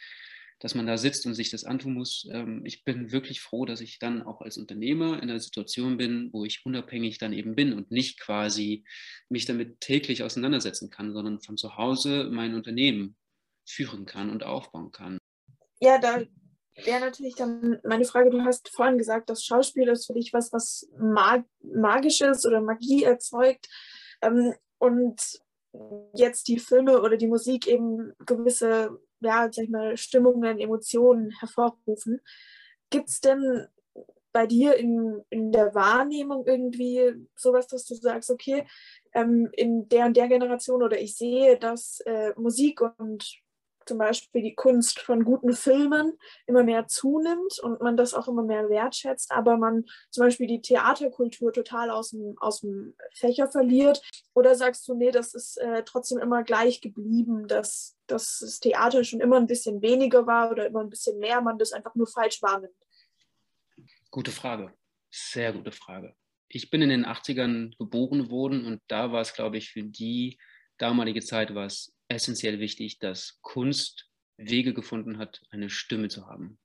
[0.59, 2.27] dass man da sitzt und sich das antun muss.
[2.31, 6.29] Ähm, ich bin wirklich froh, dass ich dann auch als Unternehmer in einer Situation bin,
[6.31, 8.85] wo ich unabhängig dann eben bin und nicht quasi
[9.29, 13.15] mich damit täglich auseinandersetzen kann, sondern von zu Hause mein Unternehmen
[13.67, 15.17] führen kann und aufbauen kann.
[15.79, 16.23] Ja, da
[16.83, 20.53] wäre natürlich dann meine Frage, du hast vorhin gesagt, das Schauspiel ist für dich was,
[20.53, 23.67] was mag magisches oder Magie erzeugt.
[24.21, 25.19] Ähm, und
[26.13, 32.21] jetzt die Filme oder die Musik eben gewisse ja, sag ich mal, Stimmungen, Emotionen hervorrufen.
[32.89, 33.67] Gibt es denn
[34.31, 38.67] bei dir in, in der Wahrnehmung irgendwie sowas, dass du sagst, okay,
[39.13, 43.44] ähm, in der und der Generation oder ich sehe, dass äh, Musik und
[43.85, 46.17] zum Beispiel die Kunst von guten Filmen
[46.47, 50.61] immer mehr zunimmt und man das auch immer mehr wertschätzt, aber man zum Beispiel die
[50.61, 54.01] Theaterkultur total aus dem, aus dem Fächer verliert?
[54.33, 59.03] Oder sagst du, nee, das ist äh, trotzdem immer gleich geblieben, dass, dass das Theater
[59.03, 62.07] schon immer ein bisschen weniger war oder immer ein bisschen mehr, man das einfach nur
[62.07, 62.75] falsch wahrnimmt?
[64.11, 64.73] Gute Frage,
[65.11, 66.15] sehr gute Frage.
[66.47, 70.37] Ich bin in den 80ern geboren worden und da war es, glaube ich, für die
[70.77, 76.59] damalige Zeit war es essentiell wichtig, dass Kunst Wege gefunden hat, eine Stimme zu haben,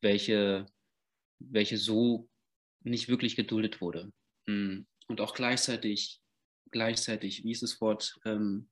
[0.00, 0.66] welche,
[1.38, 2.28] welche so
[2.82, 4.12] nicht wirklich geduldet wurde.
[4.48, 4.86] Hm.
[5.06, 6.20] Und auch gleichzeitig,
[6.70, 8.68] gleichzeitig, wie ist das Wort, ähm,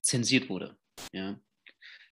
[0.00, 0.78] zensiert wurde.
[1.12, 1.40] Ja.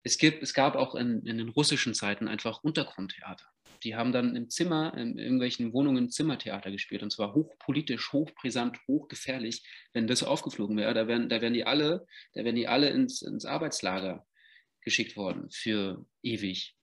[0.02, 3.46] Es, gibt, es gab auch in, in den russischen Zeiten einfach Untergrundtheater.
[3.86, 9.64] Die haben dann im Zimmer, in irgendwelchen Wohnungen Zimmertheater gespielt und zwar hochpolitisch, hochbrisant, hochgefährlich.
[9.92, 13.22] Wenn das aufgeflogen wäre, da wären, da wären die alle, da wären die alle ins,
[13.22, 14.26] ins Arbeitslager
[14.80, 16.76] geschickt worden für ewig.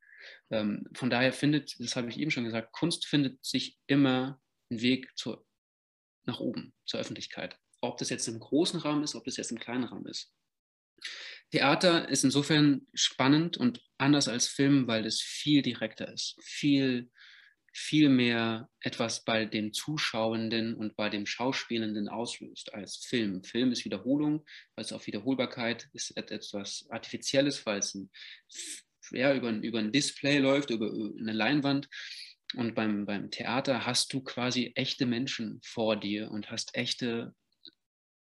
[0.50, 4.40] Ähm, von daher findet, das habe ich eben schon gesagt, Kunst findet sich immer
[4.70, 5.46] einen Weg zur,
[6.24, 7.60] nach oben, zur Öffentlichkeit.
[7.82, 10.34] Ob das jetzt im großen Rahmen ist, ob das jetzt im kleinen Rahmen ist.
[11.54, 17.12] Theater ist insofern spannend und anders als Film, weil es viel direkter ist, viel,
[17.72, 23.44] viel mehr etwas bei dem Zuschauenden und bei dem Schauspielenden auslöst als Film.
[23.44, 28.10] Film ist Wiederholung, weil es auf Wiederholbarkeit ist etwas Artifizielles, weil es ein
[29.12, 31.88] ja, über, über ein Display läuft, über eine Leinwand.
[32.56, 37.36] Und beim, beim Theater hast du quasi echte Menschen vor dir und hast echte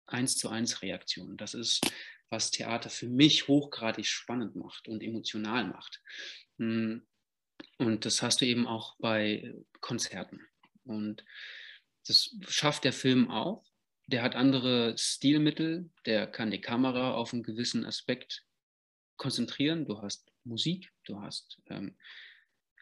[0.06, 1.36] eins zu eins Reaktionen.
[1.36, 1.82] Das ist,
[2.30, 6.02] was Theater für mich hochgradig spannend macht und emotional macht.
[6.58, 7.06] Hm.
[7.78, 10.42] Und das hast du eben auch bei Konzerten.
[10.84, 11.24] Und
[12.06, 13.64] das schafft der Film auch.
[14.08, 18.46] Der hat andere Stilmittel, der kann die Kamera auf einen gewissen Aspekt
[19.18, 19.86] konzentrieren.
[19.86, 21.98] Du hast Musik, du hast ähm,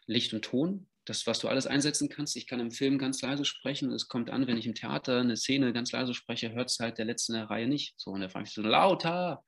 [0.06, 2.36] Licht und Ton, das, was du alles einsetzen kannst.
[2.36, 5.38] Ich kann im Film ganz leise sprechen es kommt an, wenn ich im Theater eine
[5.38, 7.94] Szene ganz leise spreche, hört es halt der Letzte in der Reihe nicht.
[7.98, 9.44] So, und da frage ich so, lauter.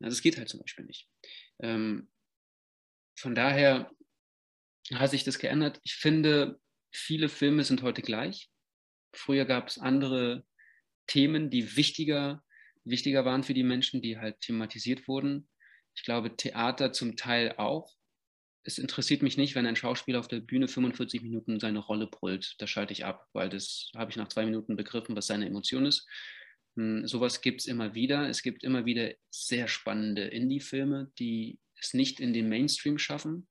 [0.00, 1.08] Ja, das geht halt zum Beispiel nicht.
[1.60, 2.10] Ähm,
[3.18, 3.90] von daher
[4.92, 5.80] hat sich das geändert.
[5.84, 6.60] Ich finde,
[6.92, 8.50] viele Filme sind heute gleich.
[9.14, 10.44] Früher gab es andere
[11.06, 12.42] Themen, die wichtiger,
[12.84, 15.48] wichtiger waren für die Menschen, die halt thematisiert wurden.
[15.94, 17.96] Ich glaube, Theater zum Teil auch
[18.66, 22.56] es interessiert mich nicht, wenn ein Schauspieler auf der Bühne 45 Minuten seine Rolle brüllt.
[22.58, 25.86] Da schalte ich ab, weil das habe ich nach zwei Minuten begriffen, was seine Emotion
[25.86, 26.06] ist.
[26.76, 28.28] Hm, sowas gibt es immer wieder.
[28.28, 33.46] Es gibt immer wieder sehr spannende Indie-Filme, die es nicht in den Mainstream schaffen,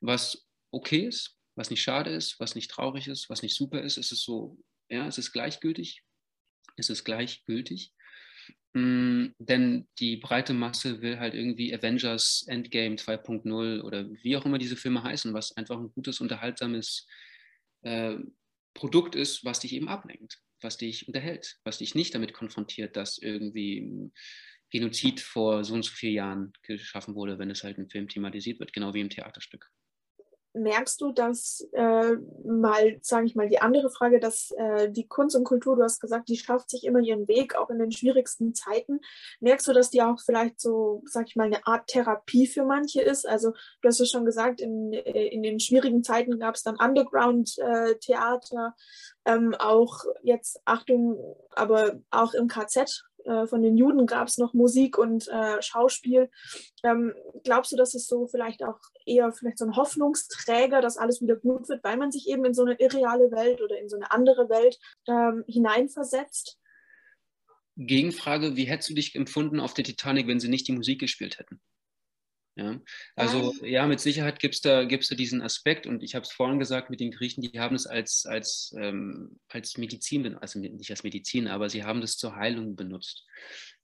[0.00, 3.98] was okay ist, was nicht schade ist, was nicht traurig ist, was nicht super ist.
[3.98, 4.58] Es ist so,
[4.88, 6.02] ja, es ist gleichgültig.
[6.76, 7.92] Es ist gleichgültig.
[8.74, 14.58] Mm, denn die breite Masse will halt irgendwie Avengers Endgame 2.0 oder wie auch immer
[14.58, 17.06] diese Filme heißen, was einfach ein gutes, unterhaltsames
[17.82, 18.16] äh,
[18.74, 23.18] Produkt ist, was dich eben ablenkt, was dich unterhält, was dich nicht damit konfrontiert, dass
[23.18, 24.10] irgendwie
[24.70, 28.58] Genozid vor so und so vielen Jahren geschaffen wurde, wenn es halt im Film thematisiert
[28.58, 29.70] wird, genau wie im Theaterstück
[30.54, 32.12] merkst du, dass äh,
[32.44, 36.00] mal, sage ich mal, die andere Frage, dass äh, die Kunst und Kultur, du hast
[36.00, 39.00] gesagt, die schafft sich immer ihren Weg, auch in den schwierigsten Zeiten.
[39.40, 43.02] Merkst du, dass die auch vielleicht so, sage ich mal, eine Art Therapie für manche
[43.02, 43.28] ist?
[43.28, 43.50] Also
[43.82, 48.74] du hast ja schon gesagt, in, äh, in den schwierigen Zeiten gab es dann Underground-Theater,
[49.24, 51.18] äh, ähm, auch jetzt, Achtung,
[51.50, 56.30] aber auch im KZ äh, von den Juden gab es noch Musik und äh, Schauspiel.
[56.82, 61.20] Ähm, glaubst du, dass es so vielleicht auch eher vielleicht so ein Hoffnungsträger, dass alles
[61.20, 63.96] wieder gut wird, weil man sich eben in so eine irreale Welt oder in so
[63.96, 66.58] eine andere Welt ähm, hineinversetzt?
[67.76, 71.38] Gegenfrage, wie hättest du dich empfunden auf der Titanic, wenn sie nicht die Musik gespielt
[71.38, 71.60] hätten?
[72.56, 72.80] Ja,
[73.16, 76.24] also ja, ja mit Sicherheit gibt es da, gibt's da diesen Aspekt und ich habe
[76.24, 80.60] es vorhin gesagt mit den Griechen, die haben es als, als, ähm, als Medizin, also
[80.60, 83.26] nicht als Medizin, aber sie haben das zur Heilung benutzt.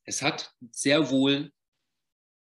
[0.05, 1.51] Es hat sehr wohl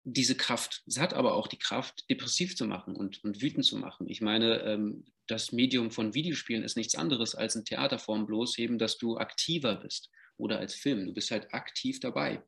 [0.04, 0.82] diese Kraft.
[0.86, 4.08] Es hat aber auch die Kraft, depressiv zu machen und, und wütend zu machen.
[4.08, 8.78] Ich meine, ähm, das Medium von Videospielen ist nichts anderes als in Theaterform, bloß eben,
[8.78, 11.06] dass du aktiver bist oder als Film.
[11.06, 12.42] Du bist halt aktiv dabei.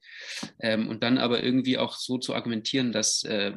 [0.60, 3.52] Ähm, und dann aber irgendwie auch so zu argumentieren, dass, äh,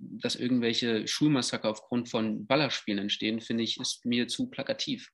[0.00, 5.10] dass irgendwelche Schulmassaker aufgrund von Ballerspielen entstehen, finde ich, ist mir zu plakativ.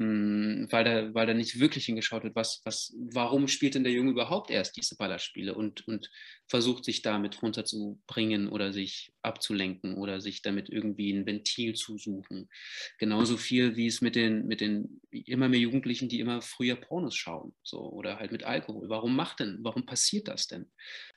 [0.00, 3.92] Hm, weil da, weil da nicht wirklich hingeschaut wird, was, was, warum spielt denn der
[3.92, 6.10] Junge überhaupt erst diese Ballerspiele und, und
[6.46, 12.48] versucht sich damit runterzubringen oder sich abzulenken oder sich damit irgendwie ein Ventil zu suchen.
[12.96, 17.14] Genauso viel wie es mit den, mit den immer mehr Jugendlichen, die immer früher Pornos
[17.14, 18.88] schauen, so oder halt mit Alkohol.
[18.88, 20.70] Warum macht denn, warum passiert das denn?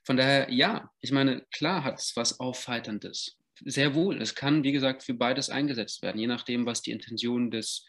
[0.03, 3.37] Von daher, ja, ich meine, klar hat es was Aufheiterndes.
[3.63, 4.21] Sehr wohl.
[4.21, 7.85] Es kann, wie gesagt, für beides eingesetzt werden, je nachdem, was die Intention des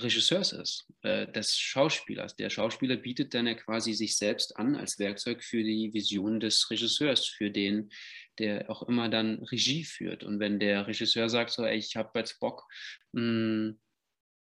[0.00, 2.34] Regisseurs ist, äh, des Schauspielers.
[2.36, 6.68] Der Schauspieler bietet dann ja quasi sich selbst an als Werkzeug für die Vision des
[6.70, 7.90] Regisseurs, für den,
[8.38, 10.24] der auch immer dann Regie führt.
[10.24, 12.64] Und wenn der Regisseur sagt, so, ey, ich habe jetzt Bock,
[13.12, 13.80] mh, hm,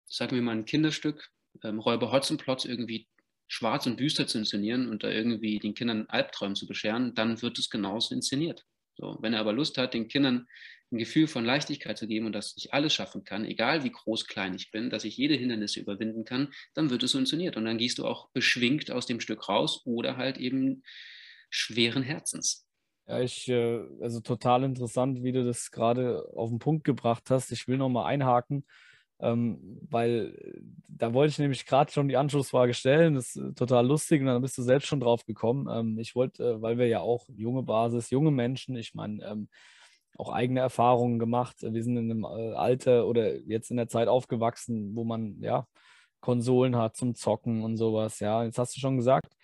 [0.07, 1.29] sagen wir mal ein Kinderstück,
[1.63, 3.07] ähm, Räuber Hotzenplotz irgendwie
[3.47, 7.59] schwarz und düster zu inszenieren und da irgendwie den Kindern Albträumen zu bescheren, dann wird
[7.59, 8.65] es genauso inszeniert.
[8.97, 10.47] So, wenn er aber Lust hat, den Kindern
[10.91, 14.27] ein Gefühl von Leichtigkeit zu geben und dass ich alles schaffen kann, egal wie groß,
[14.27, 17.57] klein ich bin, dass ich jede Hindernisse überwinden kann, dann wird es funktioniert.
[17.57, 20.83] Und dann gehst du auch beschwingt aus dem Stück raus oder halt eben
[21.49, 22.67] schweren Herzens.
[23.07, 27.51] Ja, ich, äh, also total interessant, wie du das gerade auf den Punkt gebracht hast.
[27.51, 28.65] Ich will nochmal einhaken,
[29.19, 33.15] ähm, weil äh, da wollte ich nämlich gerade schon die Anschlussfrage stellen.
[33.15, 35.67] Das ist total lustig und dann bist du selbst schon drauf gekommen.
[35.69, 39.49] Ähm, ich wollte, äh, weil wir ja auch junge Basis, junge Menschen, ich meine, ähm,
[40.17, 41.57] auch eigene Erfahrungen gemacht.
[41.61, 45.67] Wir sind in einem äh, Alter oder jetzt in der Zeit aufgewachsen, wo man ja
[46.19, 48.19] Konsolen hat zum Zocken und sowas.
[48.19, 49.35] Ja, jetzt hast du schon gesagt,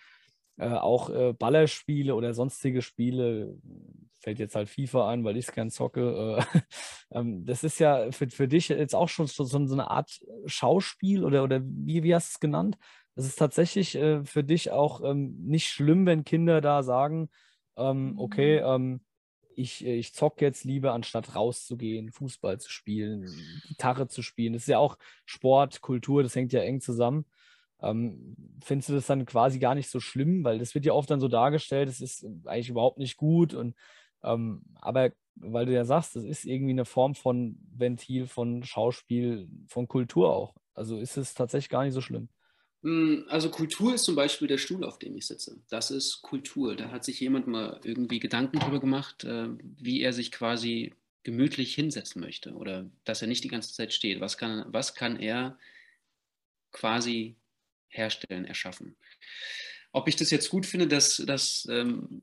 [0.58, 3.56] äh, auch äh, Ballerspiele oder sonstige Spiele,
[4.20, 6.38] fällt jetzt halt FIFA ein, weil ich es gern zocke.
[6.38, 6.60] Äh,
[7.18, 11.24] ähm, das ist ja für, für dich jetzt auch schon so, so eine Art Schauspiel
[11.24, 12.76] oder, oder wie, wie hast du es genannt?
[13.14, 17.30] Das ist tatsächlich äh, für dich auch ähm, nicht schlimm, wenn Kinder da sagen,
[17.76, 18.66] ähm, okay, mhm.
[18.66, 19.00] ähm,
[19.58, 23.26] ich, äh, ich zocke jetzt lieber, anstatt rauszugehen, Fußball zu spielen,
[23.68, 24.52] Gitarre zu spielen.
[24.52, 27.26] Das ist ja auch Sport, Kultur, das hängt ja eng zusammen.
[27.80, 30.44] Ähm, findest du das dann quasi gar nicht so schlimm?
[30.44, 33.54] Weil das wird ja oft dann so dargestellt, es ist eigentlich überhaupt nicht gut.
[33.54, 33.74] Und,
[34.22, 39.48] ähm, aber weil du ja sagst, das ist irgendwie eine Form von Ventil, von Schauspiel,
[39.66, 40.54] von Kultur auch.
[40.74, 42.28] Also ist es tatsächlich gar nicht so schlimm.
[42.82, 45.60] Hm, also Kultur ist zum Beispiel der Stuhl, auf dem ich sitze.
[45.68, 46.76] Das ist Kultur.
[46.76, 51.74] Da hat sich jemand mal irgendwie Gedanken darüber gemacht, äh, wie er sich quasi gemütlich
[51.74, 54.20] hinsetzen möchte oder dass er nicht die ganze Zeit steht.
[54.20, 55.58] Was kann, was kann er
[56.72, 57.36] quasi
[57.88, 58.96] herstellen, erschaffen?
[59.92, 62.22] Ob ich das jetzt gut finde, dass, dass ähm,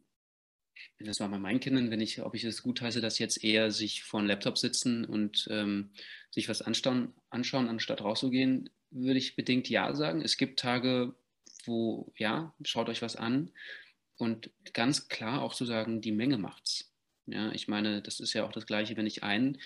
[1.00, 3.72] das war bei meinen Kindern, wenn ich, ob ich es gut heiße, dass jetzt eher
[3.72, 5.91] sich vor einem Laptop sitzen und ähm,
[6.32, 10.21] sich was anschauen, anschauen, anstatt rauszugehen, würde ich bedingt ja sagen.
[10.21, 11.13] Es gibt Tage,
[11.65, 13.51] wo, ja, schaut euch was an
[14.17, 16.91] und ganz klar auch zu sagen, die Menge macht's.
[17.27, 19.58] Ja, ich meine, das ist ja auch das Gleiche, wenn ich ein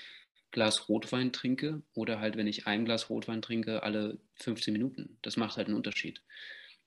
[0.52, 5.18] Glas Rotwein trinke oder halt, wenn ich ein Glas Rotwein trinke alle 15 Minuten.
[5.22, 6.22] Das macht halt einen Unterschied.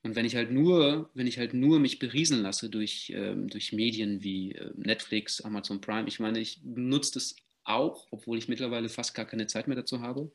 [0.02, 3.72] Und wenn ich halt nur, wenn ich halt nur mich berieseln lasse durch, ähm, durch
[3.72, 8.88] Medien wie äh, Netflix, Amazon Prime, ich meine, ich nutze das auch, obwohl ich mittlerweile
[8.88, 10.32] fast gar keine Zeit mehr dazu habe,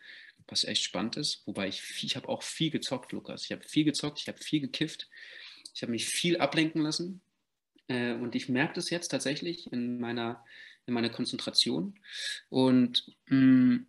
[0.48, 1.44] was echt spannend ist.
[1.46, 3.46] Wobei ich, ich habe auch viel gezockt, Lukas.
[3.46, 5.08] Ich habe viel gezockt, ich habe viel gekifft,
[5.74, 7.22] ich habe mich viel ablenken lassen.
[7.88, 10.44] Äh, und ich merke das jetzt tatsächlich in meiner,
[10.86, 12.00] in meiner Konzentration.
[12.50, 13.88] Und mh, mm,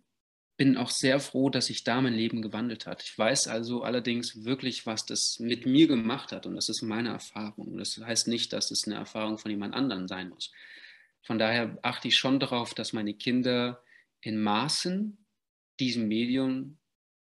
[0.59, 3.01] bin auch sehr froh, dass sich da mein Leben gewandelt hat.
[3.01, 7.09] Ich weiß also allerdings wirklich, was das mit mir gemacht hat und das ist meine
[7.09, 7.77] Erfahrung.
[7.77, 10.51] Das heißt nicht, dass es eine Erfahrung von jemand anderem sein muss.
[11.21, 13.81] Von daher achte ich schon darauf, dass meine Kinder
[14.19, 15.18] in Maßen
[15.79, 16.77] diesem Medium,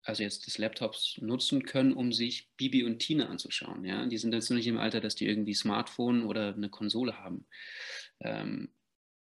[0.03, 3.85] also jetzt des Laptops, nutzen können, um sich Bibi und Tina anzuschauen.
[3.85, 4.07] Ja?
[4.07, 7.47] Die sind jetzt noch nicht im Alter, dass die irgendwie Smartphone oder eine Konsole haben.
[8.21, 8.71] Ähm,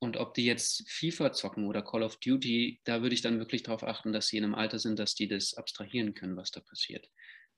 [0.01, 3.63] und ob die jetzt FIFA zocken oder Call of Duty, da würde ich dann wirklich
[3.63, 6.61] darauf achten, dass sie in einem Alter sind, dass die das abstrahieren können, was da
[6.61, 7.09] passiert.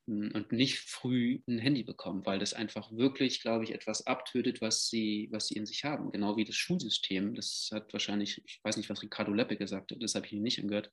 [0.06, 4.60] Hm, und nicht früh ein Handy bekommen, weil das einfach wirklich, glaube ich, etwas abtötet,
[4.60, 6.12] was sie, was sie in sich haben.
[6.12, 7.34] Genau wie das Schulsystem.
[7.34, 10.60] Das hat wahrscheinlich, ich weiß nicht, was Ricardo Leppe gesagt hat, das habe ich nicht
[10.60, 10.90] angehört,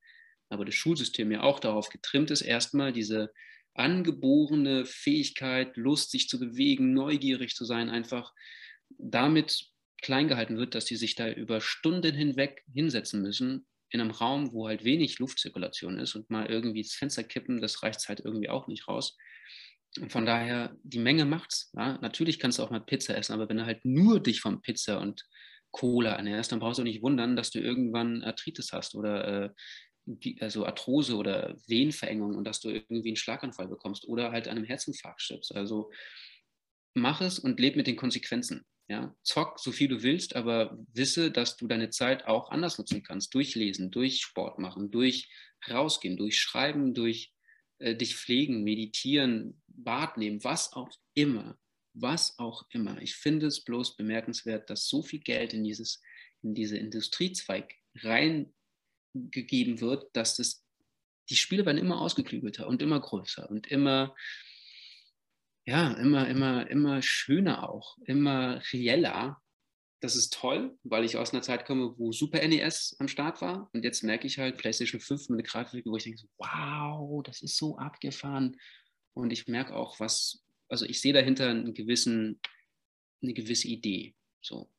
[0.52, 3.32] aber das Schulsystem ja auch darauf getrimmt ist, erstmal diese
[3.74, 8.34] angeborene Fähigkeit, Lust, sich zu bewegen, neugierig zu sein, einfach
[8.98, 9.66] damit
[10.02, 14.54] klein gehalten wird, dass die sich da über Stunden hinweg hinsetzen müssen in einem Raum,
[14.54, 18.50] wo halt wenig Luftzirkulation ist und mal irgendwie das Fenster kippen, das reicht halt irgendwie
[18.50, 19.18] auch nicht raus.
[20.00, 21.72] Und von daher, die Menge macht's.
[21.76, 21.98] Ja?
[22.02, 25.00] Natürlich kannst du auch mal Pizza essen, aber wenn du halt nur dich von Pizza
[25.00, 25.26] und
[25.72, 29.50] Cola ernährst, dann brauchst du nicht wundern, dass du irgendwann Arthritis hast oder äh,
[30.40, 35.22] also Arthrose oder Venenverengung und dass du irgendwie einen Schlaganfall bekommst oder halt einem Herzinfarkt
[35.22, 35.54] stirbst.
[35.54, 35.92] Also
[36.94, 38.66] mach es und leb mit den Konsequenzen.
[38.88, 43.04] Ja, zock so viel du willst, aber wisse, dass du deine Zeit auch anders nutzen
[43.04, 43.34] kannst.
[43.34, 45.30] Durchlesen, durch Sport machen, durch
[45.70, 47.32] rausgehen, durch Schreiben, durch
[47.78, 51.58] äh, dich pflegen, meditieren, Bad nehmen, was auch immer.
[51.94, 53.02] Was auch immer.
[53.02, 56.02] Ich finde es bloß bemerkenswert, dass so viel Geld in, dieses,
[56.42, 57.74] in diese Industriezweig
[59.14, 60.64] reingegeben wird, dass das,
[61.30, 64.16] die Spiele werden immer ausgeklügelter und immer größer und immer
[65.66, 69.42] ja, immer, immer, immer schöner auch, immer reeller.
[70.00, 73.70] Das ist toll, weil ich aus einer Zeit komme, wo Super NES am Start war.
[73.72, 77.42] Und jetzt merke ich halt PlayStation 5 mit einer Grafik, wo ich denke, wow, das
[77.42, 78.60] ist so abgefahren.
[79.14, 82.40] Und ich merke auch, was, also ich sehe dahinter einen gewissen,
[83.22, 84.16] eine gewisse Idee.
[84.42, 84.72] So.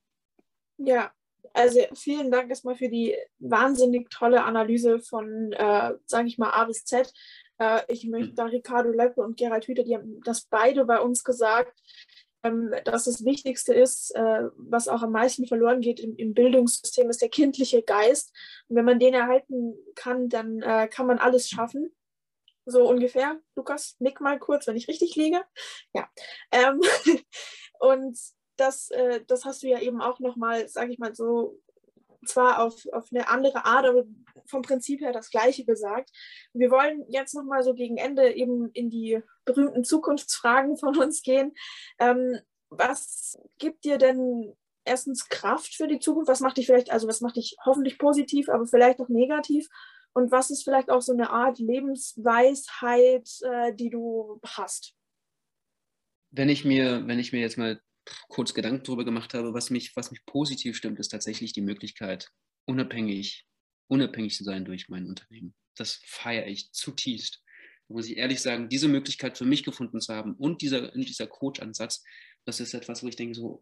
[0.79, 1.15] Ja,
[1.53, 6.65] also vielen Dank erstmal für die wahnsinnig tolle Analyse von, äh, sage ich mal, A
[6.65, 7.13] bis Z.
[7.59, 8.37] Äh, ich möchte hm.
[8.37, 11.79] da Ricardo Leppe und Gerald Hüther, die haben das beide bei uns gesagt,
[12.43, 17.09] ähm, dass das Wichtigste ist, äh, was auch am meisten verloren geht im, im, Bildungssystem,
[17.09, 18.33] ist der kindliche Geist.
[18.69, 21.95] Und wenn man den erhalten kann, dann äh, kann man alles schaffen.
[22.65, 23.41] So ungefähr.
[23.57, 25.43] Lukas, nick mal kurz, wenn ich richtig liege.
[25.93, 26.09] Ja.
[26.51, 26.81] Ähm,
[27.81, 28.19] und
[28.57, 31.59] das, äh, das hast du ja eben auch nochmal, sage ich mal so,
[32.27, 34.05] zwar auf, auf eine andere Art, aber
[34.47, 36.11] vom Prinzip her das Gleiche gesagt.
[36.53, 41.53] Wir wollen jetzt nochmal so gegen Ende eben in die berühmten Zukunftsfragen von uns gehen.
[41.99, 42.39] Ähm,
[42.71, 46.29] was gibt dir denn erstens Kraft für die Zukunft?
[46.29, 49.69] Was macht dich vielleicht, also was macht dich hoffentlich positiv, aber vielleicht auch negativ?
[50.15, 54.95] Und was ist vielleicht auch so eine Art Lebensweisheit, äh, die du hast?
[56.31, 57.81] Wenn ich mir, wenn ich mir jetzt mal
[58.29, 62.31] kurz Gedanken darüber gemacht habe, was mich, was mich positiv stimmt, ist tatsächlich die Möglichkeit,
[62.67, 63.47] unabhängig,
[63.89, 65.55] unabhängig zu sein durch mein Unternehmen.
[65.77, 67.43] Das feiere ich zutiefst.
[67.89, 71.27] Da muss ich ehrlich sagen, diese Möglichkeit für mich gefunden zu haben und dieser, dieser
[71.27, 72.03] Coach-Ansatz,
[72.45, 73.61] das ist etwas, wo ich denke, so,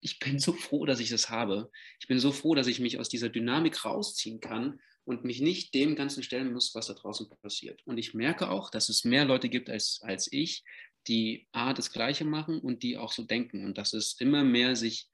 [0.00, 1.70] ich bin so froh, dass ich das habe.
[1.98, 5.74] Ich bin so froh, dass ich mich aus dieser Dynamik rausziehen kann und mich nicht
[5.74, 7.80] dem Ganzen stellen muss, was da draußen passiert.
[7.86, 10.62] Und ich merke auch, dass es mehr Leute gibt als, als ich,
[11.08, 13.64] die A, das Gleiche machen und die auch so denken.
[13.64, 15.08] Und dass es immer mehr sich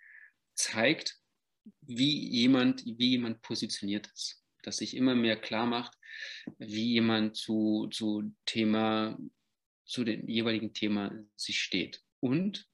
[0.55, 1.19] zeigt,
[1.83, 4.43] wie jemand, wie jemand positioniert ist.
[4.63, 5.97] Dass sich immer mehr klar macht,
[6.59, 9.19] wie jemand zu, zu Thema,
[9.85, 12.03] zu dem jeweiligen Thema sich steht.
[12.21, 12.67] Und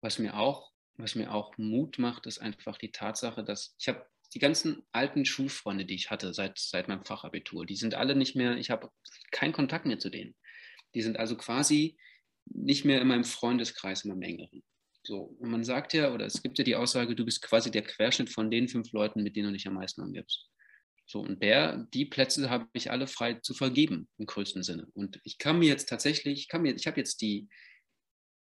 [0.00, 4.06] was mir auch, was mir auch Mut macht, ist einfach die Tatsache, dass ich habe
[4.34, 8.36] die ganzen alten Schulfreunde, die ich hatte seit, seit meinem Fachabitur, die sind alle nicht
[8.36, 8.90] mehr, ich habe
[9.30, 10.34] keinen Kontakt mehr zu denen.
[10.94, 11.98] Die sind also quasi
[12.52, 14.62] nicht mehr in meinem Freundeskreis, in meinem engeren.
[15.02, 17.82] So, und man sagt ja, oder es gibt ja die Aussage, du bist quasi der
[17.82, 20.48] Querschnitt von den fünf Leuten, mit denen du dich am meisten umgibst.
[21.06, 24.86] So, und der, die Plätze habe ich alle frei zu vergeben, im größten Sinne.
[24.92, 27.48] Und ich kann mir jetzt tatsächlich, ich, ich habe jetzt die,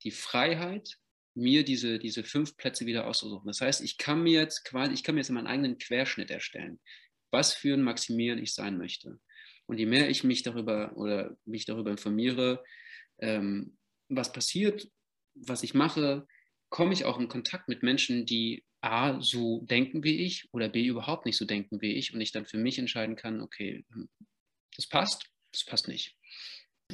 [0.03, 0.97] die Freiheit,
[1.35, 3.47] mir diese, diese fünf Plätze wieder auszusuchen.
[3.47, 6.81] Das heißt, ich kann mir jetzt quasi, ich kann mir jetzt meinen eigenen Querschnitt erstellen,
[7.31, 9.19] was für ein Maximilian ich sein möchte.
[9.67, 12.63] Und je mehr ich mich darüber oder mich darüber informiere,
[13.19, 13.77] ähm,
[14.09, 14.89] was passiert,
[15.35, 16.27] was ich mache,
[16.69, 20.85] komme ich auch in Kontakt mit Menschen, die A, so denken wie ich oder B,
[20.85, 24.09] überhaupt nicht so denken wie ich und ich dann für mich entscheiden kann, okay, hm,
[24.75, 26.15] das passt, das passt nicht.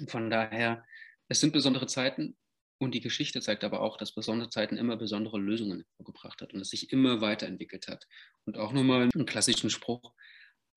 [0.08, 0.86] Von daher,
[1.28, 2.36] es sind besondere Zeiten,
[2.84, 6.60] und die Geschichte zeigt aber auch, dass besondere Zeiten immer besondere Lösungen vorgebracht hat und
[6.60, 8.08] es sich immer weiterentwickelt hat.
[8.46, 10.14] Und auch nochmal einen klassischen Spruch,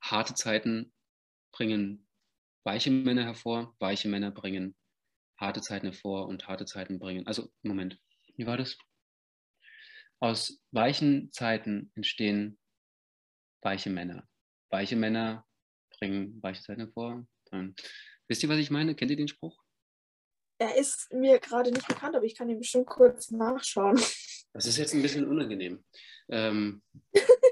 [0.01, 0.93] harte Zeiten
[1.51, 2.07] bringen
[2.63, 4.75] weiche Männer hervor, weiche Männer bringen
[5.37, 7.27] harte Zeiten hervor und harte Zeiten bringen.
[7.27, 7.99] Also, Moment,
[8.35, 8.77] wie war das?
[10.19, 12.57] Aus weichen Zeiten entstehen
[13.61, 14.27] weiche Männer.
[14.69, 15.45] Weiche Männer
[15.97, 17.25] bringen weiche Zeiten hervor.
[17.51, 17.75] Dann,
[18.27, 18.95] wisst ihr, was ich meine?
[18.95, 19.61] Kennt ihr den Spruch?
[20.57, 23.99] Er ist mir gerade nicht bekannt, aber ich kann ihn bestimmt kurz nachschauen.
[24.53, 25.83] Das ist jetzt ein bisschen unangenehm.
[26.29, 26.81] Ähm,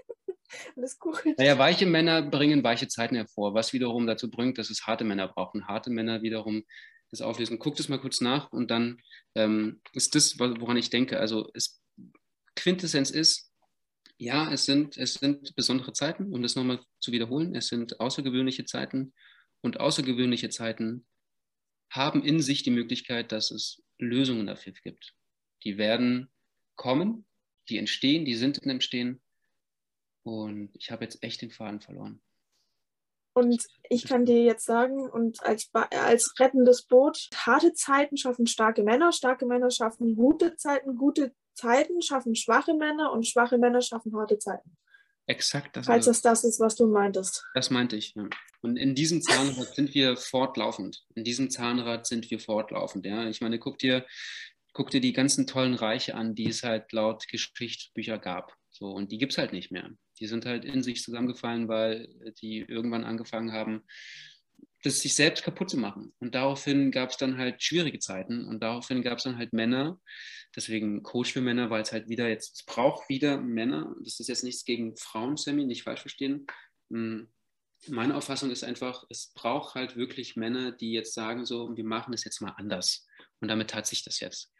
[0.75, 1.23] Alles gut.
[1.37, 5.27] Naja, weiche Männer bringen weiche Zeiten hervor, was wiederum dazu bringt, dass es harte Männer
[5.27, 5.67] brauchen.
[5.67, 6.63] Harte Männer wiederum
[7.13, 7.59] das auflösen.
[7.59, 9.01] Guckt es mal kurz nach und dann
[9.35, 11.19] ähm, ist das, woran ich denke.
[11.19, 11.81] Also es,
[12.55, 13.51] Quintessenz ist,
[14.17, 17.55] ja, es sind, es sind besondere Zeiten, um das nochmal zu wiederholen.
[17.55, 19.13] Es sind außergewöhnliche Zeiten
[19.61, 21.05] und außergewöhnliche Zeiten
[21.89, 25.13] haben in sich die Möglichkeit, dass es Lösungen dafür gibt.
[25.63, 26.31] Die werden
[26.75, 27.25] kommen,
[27.69, 29.21] die entstehen, die sind im Entstehen.
[30.23, 32.21] Und ich habe jetzt echt den Faden verloren.
[33.33, 38.83] Und ich kann dir jetzt sagen, und als, als rettendes Boot, harte Zeiten schaffen starke
[38.83, 44.15] Männer, starke Männer schaffen gute Zeiten, gute Zeiten schaffen schwache Männer und schwache Männer schaffen
[44.15, 44.77] harte Zeiten.
[45.25, 45.85] Exakt das.
[45.85, 47.45] Falls das das ist, was du meintest.
[47.53, 48.27] Das meinte ich, ja.
[48.61, 51.05] Und in diesem Zahnrad sind wir fortlaufend.
[51.15, 53.05] In diesem Zahnrad sind wir fortlaufend.
[53.05, 53.27] Ja.
[53.27, 54.05] Ich meine, guck dir,
[54.73, 58.53] guck dir die ganzen tollen Reiche an, die es halt laut Geschichtsbücher gab.
[58.69, 59.91] So, und die gibt es halt nicht mehr.
[60.19, 62.07] Die sind halt in sich zusammengefallen, weil
[62.41, 63.83] die irgendwann angefangen haben,
[64.83, 66.13] das sich selbst kaputt zu machen.
[66.19, 69.99] Und daraufhin gab es dann halt schwierige Zeiten und daraufhin gab es dann halt Männer,
[70.55, 73.95] deswegen Coach für Männer, weil es halt wieder jetzt, es braucht wieder Männer.
[74.03, 76.45] Das ist jetzt nichts gegen Frauen, Sammy, nicht falsch verstehen.
[76.89, 77.29] Hm,
[77.87, 82.11] meine Auffassung ist einfach, es braucht halt wirklich Männer, die jetzt sagen so, wir machen
[82.11, 83.07] das jetzt mal anders.
[83.39, 84.51] Und damit hat sich das jetzt.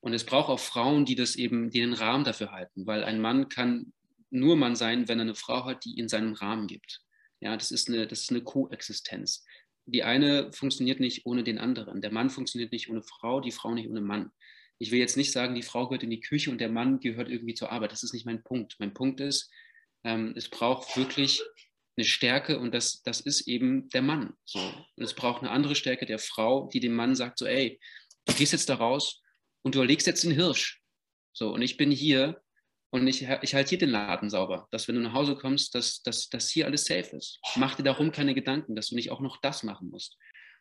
[0.00, 3.20] Und es braucht auch Frauen, die das eben, die den Rahmen dafür halten, weil ein
[3.20, 3.92] Mann kann
[4.34, 7.00] nur Mann sein, wenn er eine Frau hat, die ihn seinen Rahmen gibt.
[7.40, 9.44] Ja, das ist eine, das ist eine Koexistenz
[9.86, 12.00] die eine funktioniert nicht ohne den anderen.
[12.00, 14.30] Der Mann funktioniert nicht ohne Frau, die Frau nicht ohne Mann.
[14.78, 17.28] Ich will jetzt nicht sagen, die Frau gehört in die Küche und der Mann gehört
[17.28, 17.92] irgendwie zur Arbeit.
[17.92, 18.76] Das ist nicht mein Punkt.
[18.78, 19.50] Mein Punkt ist,
[20.02, 21.42] ähm, es braucht wirklich
[21.96, 24.34] eine Stärke und das, das ist eben der Mann.
[24.44, 24.58] So.
[24.58, 27.78] Und es braucht eine andere Stärke der Frau, die dem Mann sagt, so, ey,
[28.24, 29.22] du gehst jetzt da raus
[29.62, 30.82] und du erlegst jetzt den Hirsch.
[31.32, 32.42] So, und ich bin hier
[32.94, 36.00] und ich, ich halte hier den Laden sauber, dass wenn du nach Hause kommst, dass,
[36.02, 37.40] dass, dass hier alles safe ist.
[37.56, 40.16] Mach dir darum keine Gedanken, dass du nicht auch noch das machen musst.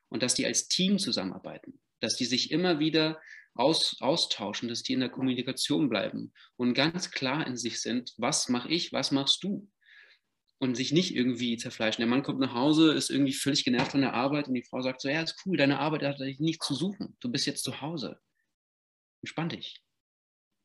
[0.10, 3.22] Und dass die als Team zusammenarbeiten, dass die sich immer wieder
[3.54, 8.50] aus, austauschen, dass die in der Kommunikation bleiben und ganz klar in sich sind, was
[8.50, 9.70] mache ich, was machst du?
[10.58, 12.02] Und sich nicht irgendwie zerfleischen.
[12.02, 14.82] Der Mann kommt nach Hause, ist irgendwie völlig genervt von der Arbeit und die Frau
[14.82, 17.16] sagt so, ja, ist cool, deine Arbeit hat nichts zu suchen.
[17.20, 18.20] Du bist jetzt zu Hause.
[19.22, 19.83] Entspann dich.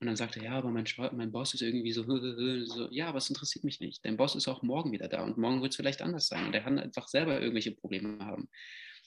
[0.00, 2.02] Und dann sagt er, ja, aber mein, mein Boss ist irgendwie so,
[2.66, 4.04] so, ja, aber es interessiert mich nicht.
[4.04, 6.46] Dein Boss ist auch morgen wieder da und morgen wird es vielleicht anders sein.
[6.46, 8.48] Und er kann einfach selber irgendwelche Probleme haben.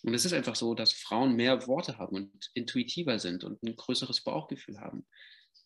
[0.04, 3.76] Und es ist einfach so, dass Frauen mehr Worte haben und intuitiver sind und ein
[3.76, 5.06] größeres Bauchgefühl haben.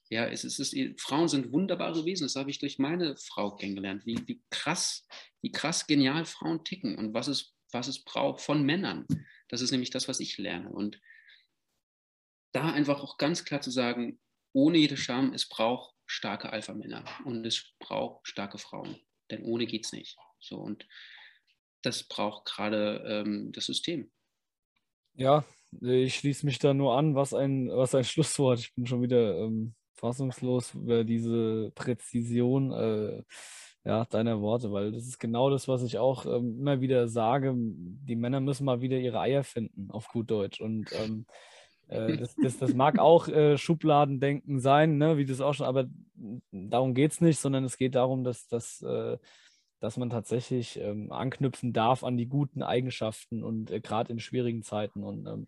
[0.09, 2.25] Ja, es ist, es ist, Frauen sind wunderbare Wesen.
[2.25, 5.07] Das habe ich durch meine Frau kennengelernt, wie, wie krass,
[5.41, 9.07] wie krass genial Frauen ticken und was es, was es braucht von Männern.
[9.47, 10.69] Das ist nämlich das, was ich lerne.
[10.69, 10.99] Und
[12.51, 14.19] da einfach auch ganz klar zu sagen,
[14.55, 18.95] ohne jede Scham, es braucht starke Alpha-Männer und es braucht starke Frauen.
[19.29, 20.17] Denn ohne geht es nicht.
[20.39, 20.87] So, und
[21.81, 24.11] das braucht gerade ähm, das System.
[25.13, 25.43] Ja,
[25.81, 27.15] ich schließe mich da nur an.
[27.15, 28.59] Was ein, was ein Schlusswort.
[28.59, 33.23] Ich bin schon wieder ähm, fassungslos über diese Präzision äh,
[33.83, 37.53] ja, deiner Worte, weil das ist genau das, was ich auch ähm, immer wieder sage.
[37.55, 40.61] Die Männer müssen mal wieder ihre Eier finden, auf gut Deutsch.
[40.61, 41.25] Und ähm,
[41.87, 45.85] äh, das, das, das, mag auch äh, Schubladendenken sein, ne, wie das auch schon, aber
[46.51, 49.17] darum geht es nicht, sondern es geht darum, dass, dass, äh,
[49.79, 54.63] dass man tatsächlich ähm, anknüpfen darf an die guten Eigenschaften und äh, gerade in schwierigen
[54.63, 55.03] Zeiten.
[55.03, 55.47] Und ähm,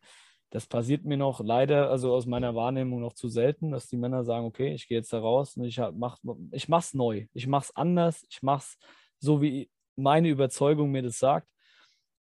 [0.50, 4.24] das passiert mir noch leider, also aus meiner Wahrnehmung noch zu selten, dass die Männer
[4.24, 6.18] sagen, okay, ich gehe jetzt da raus und ich mach,
[6.52, 8.78] ich mach's neu, ich mach's anders, ich mach's
[9.20, 11.48] so, wie meine Überzeugung mir das sagt.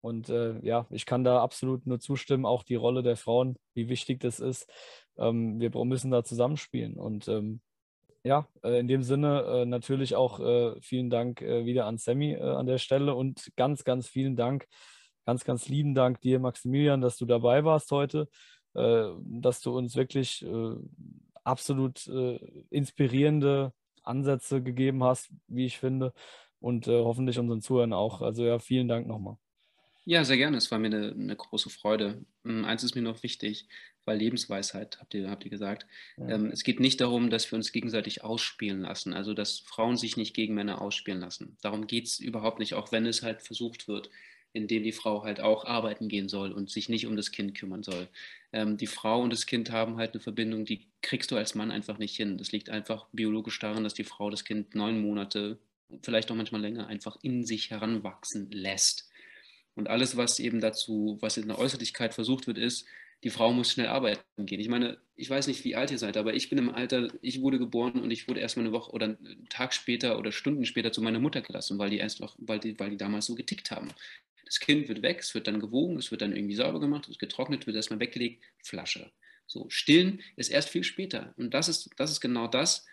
[0.03, 3.89] Und äh, ja, ich kann da absolut nur zustimmen, auch die Rolle der Frauen, wie
[3.89, 4.71] wichtig das ist.
[5.17, 6.95] Ähm, wir müssen da zusammenspielen.
[6.99, 7.61] Und ähm,
[8.25, 12.37] ja, äh, in dem Sinne äh, natürlich auch äh, vielen Dank äh, wieder an Sammy
[12.37, 14.67] an der Stelle und ganz, ganz vielen Dank
[15.25, 18.29] ganz, ganz lieben Dank dir, Maximilian, dass du dabei warst heute,
[18.75, 20.45] dass du uns wirklich
[21.45, 22.09] absolut
[22.71, 23.73] inspirierende
[24.03, 26.13] Ansätze gegeben hast, wie ich finde,
[26.59, 28.21] und hoffentlich unseren Zuhörern auch.
[28.21, 29.37] Also ja, vielen Dank nochmal.
[30.05, 30.57] Ja, sehr gerne.
[30.57, 32.25] Es war mir eine, eine, große Freude.
[32.45, 33.69] Ähm, eins ist mir noch wichtig,
[34.05, 35.87] weil Lebensweisheit, habt ihr, habt ihr gesagt.
[36.17, 36.31] Ja.
[36.31, 40.17] Ähm, es geht nicht darum, dass wir uns gegenseitig ausspielen lassen, also dass Frauen sich
[40.17, 41.57] nicht gegen Männer ausspielen lassen.
[41.63, 44.11] Darum geht es überhaupt nicht, auch wenn es halt versucht wird
[44.53, 47.55] in dem die Frau halt auch arbeiten gehen soll und sich nicht um das Kind
[47.55, 48.09] kümmern soll.
[48.53, 51.71] Ähm, die Frau und das Kind haben halt eine Verbindung, die kriegst du als Mann
[51.71, 52.37] einfach nicht hin.
[52.37, 55.59] Das liegt einfach biologisch daran, dass die Frau das Kind neun Monate,
[56.03, 59.09] vielleicht auch manchmal länger, einfach in sich heranwachsen lässt.
[59.75, 62.87] Und alles, was eben dazu, was in der Äußerlichkeit versucht wird, ist,
[63.23, 64.61] die Frau muss schnell arbeiten gehen.
[64.61, 67.41] Ich meine, ich weiß nicht, wie alt ihr seid, aber ich bin im Alter, ich
[67.41, 70.65] wurde geboren und ich wurde erst mal eine Woche oder einen Tag später oder Stunden
[70.65, 73.71] später zu meiner Mutter gelassen, weil die einfach, weil die, weil die damals so getickt
[73.71, 73.89] haben.
[74.45, 77.11] Das Kind wird weg, es wird dann gewogen, es wird dann irgendwie sauber gemacht, es
[77.11, 79.13] wird getrocknet, wird erstmal weggelegt, Flasche.
[79.47, 81.33] So, stillen ist erst viel später.
[81.37, 82.87] Und das ist, das ist genau das,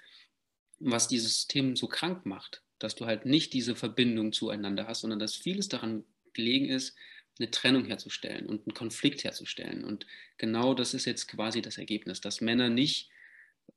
[0.79, 5.19] was dieses System so krank macht, dass du halt nicht diese Verbindung zueinander hast, sondern
[5.19, 6.05] dass vieles daran
[6.39, 6.95] gelegen ist,
[7.39, 9.83] eine Trennung herzustellen und einen Konflikt herzustellen.
[9.83, 10.05] Und
[10.37, 13.09] genau das ist jetzt quasi das Ergebnis, dass Männer nicht,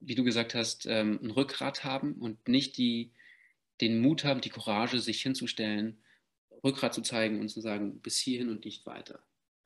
[0.00, 3.12] wie du gesagt hast, ähm, ein Rückgrat haben und nicht die,
[3.80, 5.98] den Mut haben, die Courage, sich hinzustellen
[6.64, 9.22] Rückgrat zu zeigen und zu sagen, bis hierhin und nicht weiter.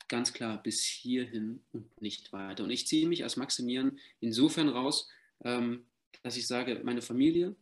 [0.07, 2.63] Ganz klar, bis hierhin und nicht weiter.
[2.63, 5.09] Und ich ziehe mich als Maximilian insofern raus,
[5.43, 5.85] ähm,
[6.23, 7.55] dass ich sage, meine Familie,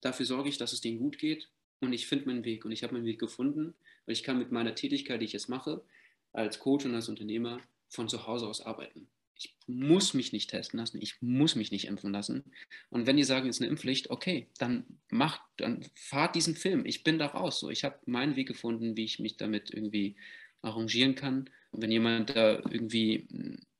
[0.00, 1.48] dafür sorge ich, dass es denen gut geht
[1.80, 3.74] und ich finde meinen Weg und ich habe meinen Weg gefunden,
[4.10, 5.84] weil ich kann mit meiner Tätigkeit, die ich jetzt mache,
[6.32, 9.06] als Coach und als Unternehmer von zu Hause aus arbeiten.
[9.36, 12.42] Ich muss mich nicht testen lassen, ich muss mich nicht impfen lassen.
[12.88, 16.86] Und wenn die sagen, es ist eine Impfpflicht, okay, dann macht, dann fahrt diesen Film.
[16.86, 17.60] Ich bin da raus.
[17.60, 20.16] So, ich habe meinen Weg gefunden, wie ich mich damit irgendwie
[20.60, 21.48] arrangieren kann.
[21.70, 23.28] Und wenn jemand da irgendwie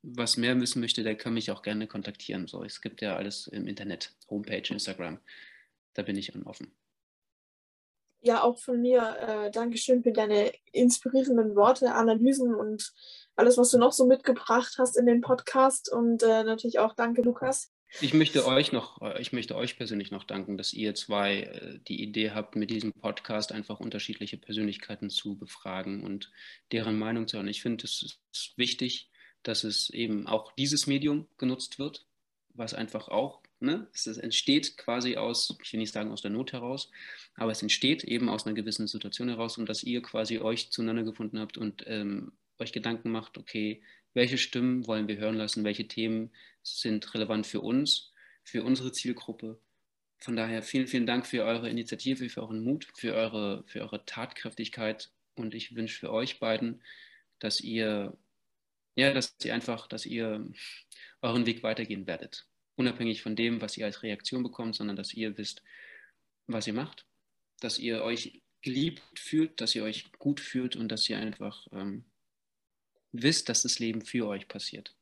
[0.01, 2.47] was mehr wissen möchte, der kann mich auch gerne kontaktieren.
[2.47, 5.19] So, es gibt ja alles im Internet, Homepage, Instagram.
[5.93, 6.71] Da bin ich offen.
[8.21, 12.93] Ja, auch von mir äh, Dankeschön für deine inspirierenden Worte, Analysen und
[13.35, 15.91] alles, was du noch so mitgebracht hast in den Podcast.
[15.91, 17.71] Und äh, natürlich auch danke, Lukas.
[17.99, 21.79] Ich möchte euch noch, äh, ich möchte euch persönlich noch danken, dass ihr zwei äh,
[21.87, 26.31] die Idee habt, mit diesem Podcast einfach unterschiedliche Persönlichkeiten zu befragen und
[26.71, 27.47] deren Meinung zu hören.
[27.47, 29.09] Ich finde, es ist wichtig,
[29.43, 32.05] dass es eben auch dieses Medium genutzt wird,
[32.53, 36.53] was einfach auch, ne, es entsteht quasi aus, ich will nicht sagen aus der Not
[36.53, 36.91] heraus,
[37.35, 41.03] aber es entsteht eben aus einer gewissen Situation heraus und dass ihr quasi euch zueinander
[41.03, 43.81] gefunden habt und ähm, euch Gedanken macht, okay,
[44.13, 46.31] welche Stimmen wollen wir hören lassen, welche Themen
[46.63, 48.11] sind relevant für uns,
[48.43, 49.59] für unsere Zielgruppe.
[50.19, 54.05] Von daher vielen, vielen Dank für eure Initiative, für euren Mut, für eure, für eure
[54.05, 56.81] Tatkräftigkeit und ich wünsche für euch beiden,
[57.39, 58.17] dass ihr,
[58.95, 60.47] ja, dass ihr einfach, dass ihr
[61.21, 62.45] euren Weg weitergehen werdet.
[62.81, 65.61] Unabhängig von dem, was ihr als Reaktion bekommt, sondern dass ihr wisst,
[66.47, 67.05] was ihr macht,
[67.59, 72.05] dass ihr euch geliebt fühlt, dass ihr euch gut fühlt und dass ihr einfach ähm,
[73.11, 74.95] wisst, dass das Leben für euch passiert.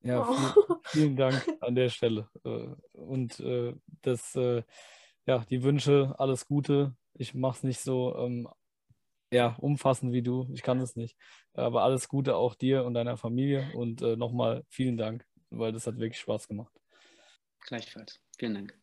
[0.00, 0.34] Ja, oh.
[0.34, 2.30] vielen, vielen, Dank an der Stelle.
[2.44, 4.62] Äh, und äh, das, äh,
[5.26, 6.96] ja, die Wünsche, alles Gute.
[7.12, 8.48] Ich mache es nicht so ähm,
[9.30, 10.48] ja, umfassend wie du.
[10.54, 11.14] Ich kann es nicht.
[11.52, 13.70] Aber alles Gute auch dir und deiner Familie.
[13.74, 15.26] Und äh, nochmal vielen Dank,
[15.58, 16.72] weil das hat wirklich Spaß gemacht.
[17.60, 18.20] Gleichfalls.
[18.38, 18.74] Vielen Dank.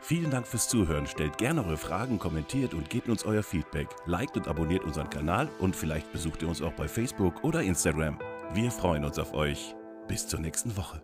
[0.00, 1.06] Vielen Dank fürs Zuhören.
[1.06, 3.88] Stellt gerne eure Fragen, kommentiert und gebt uns euer Feedback.
[4.06, 8.18] Liked und abonniert unseren Kanal und vielleicht besucht ihr uns auch bei Facebook oder Instagram.
[8.52, 9.74] Wir freuen uns auf euch.
[10.06, 11.02] Bis zur nächsten Woche.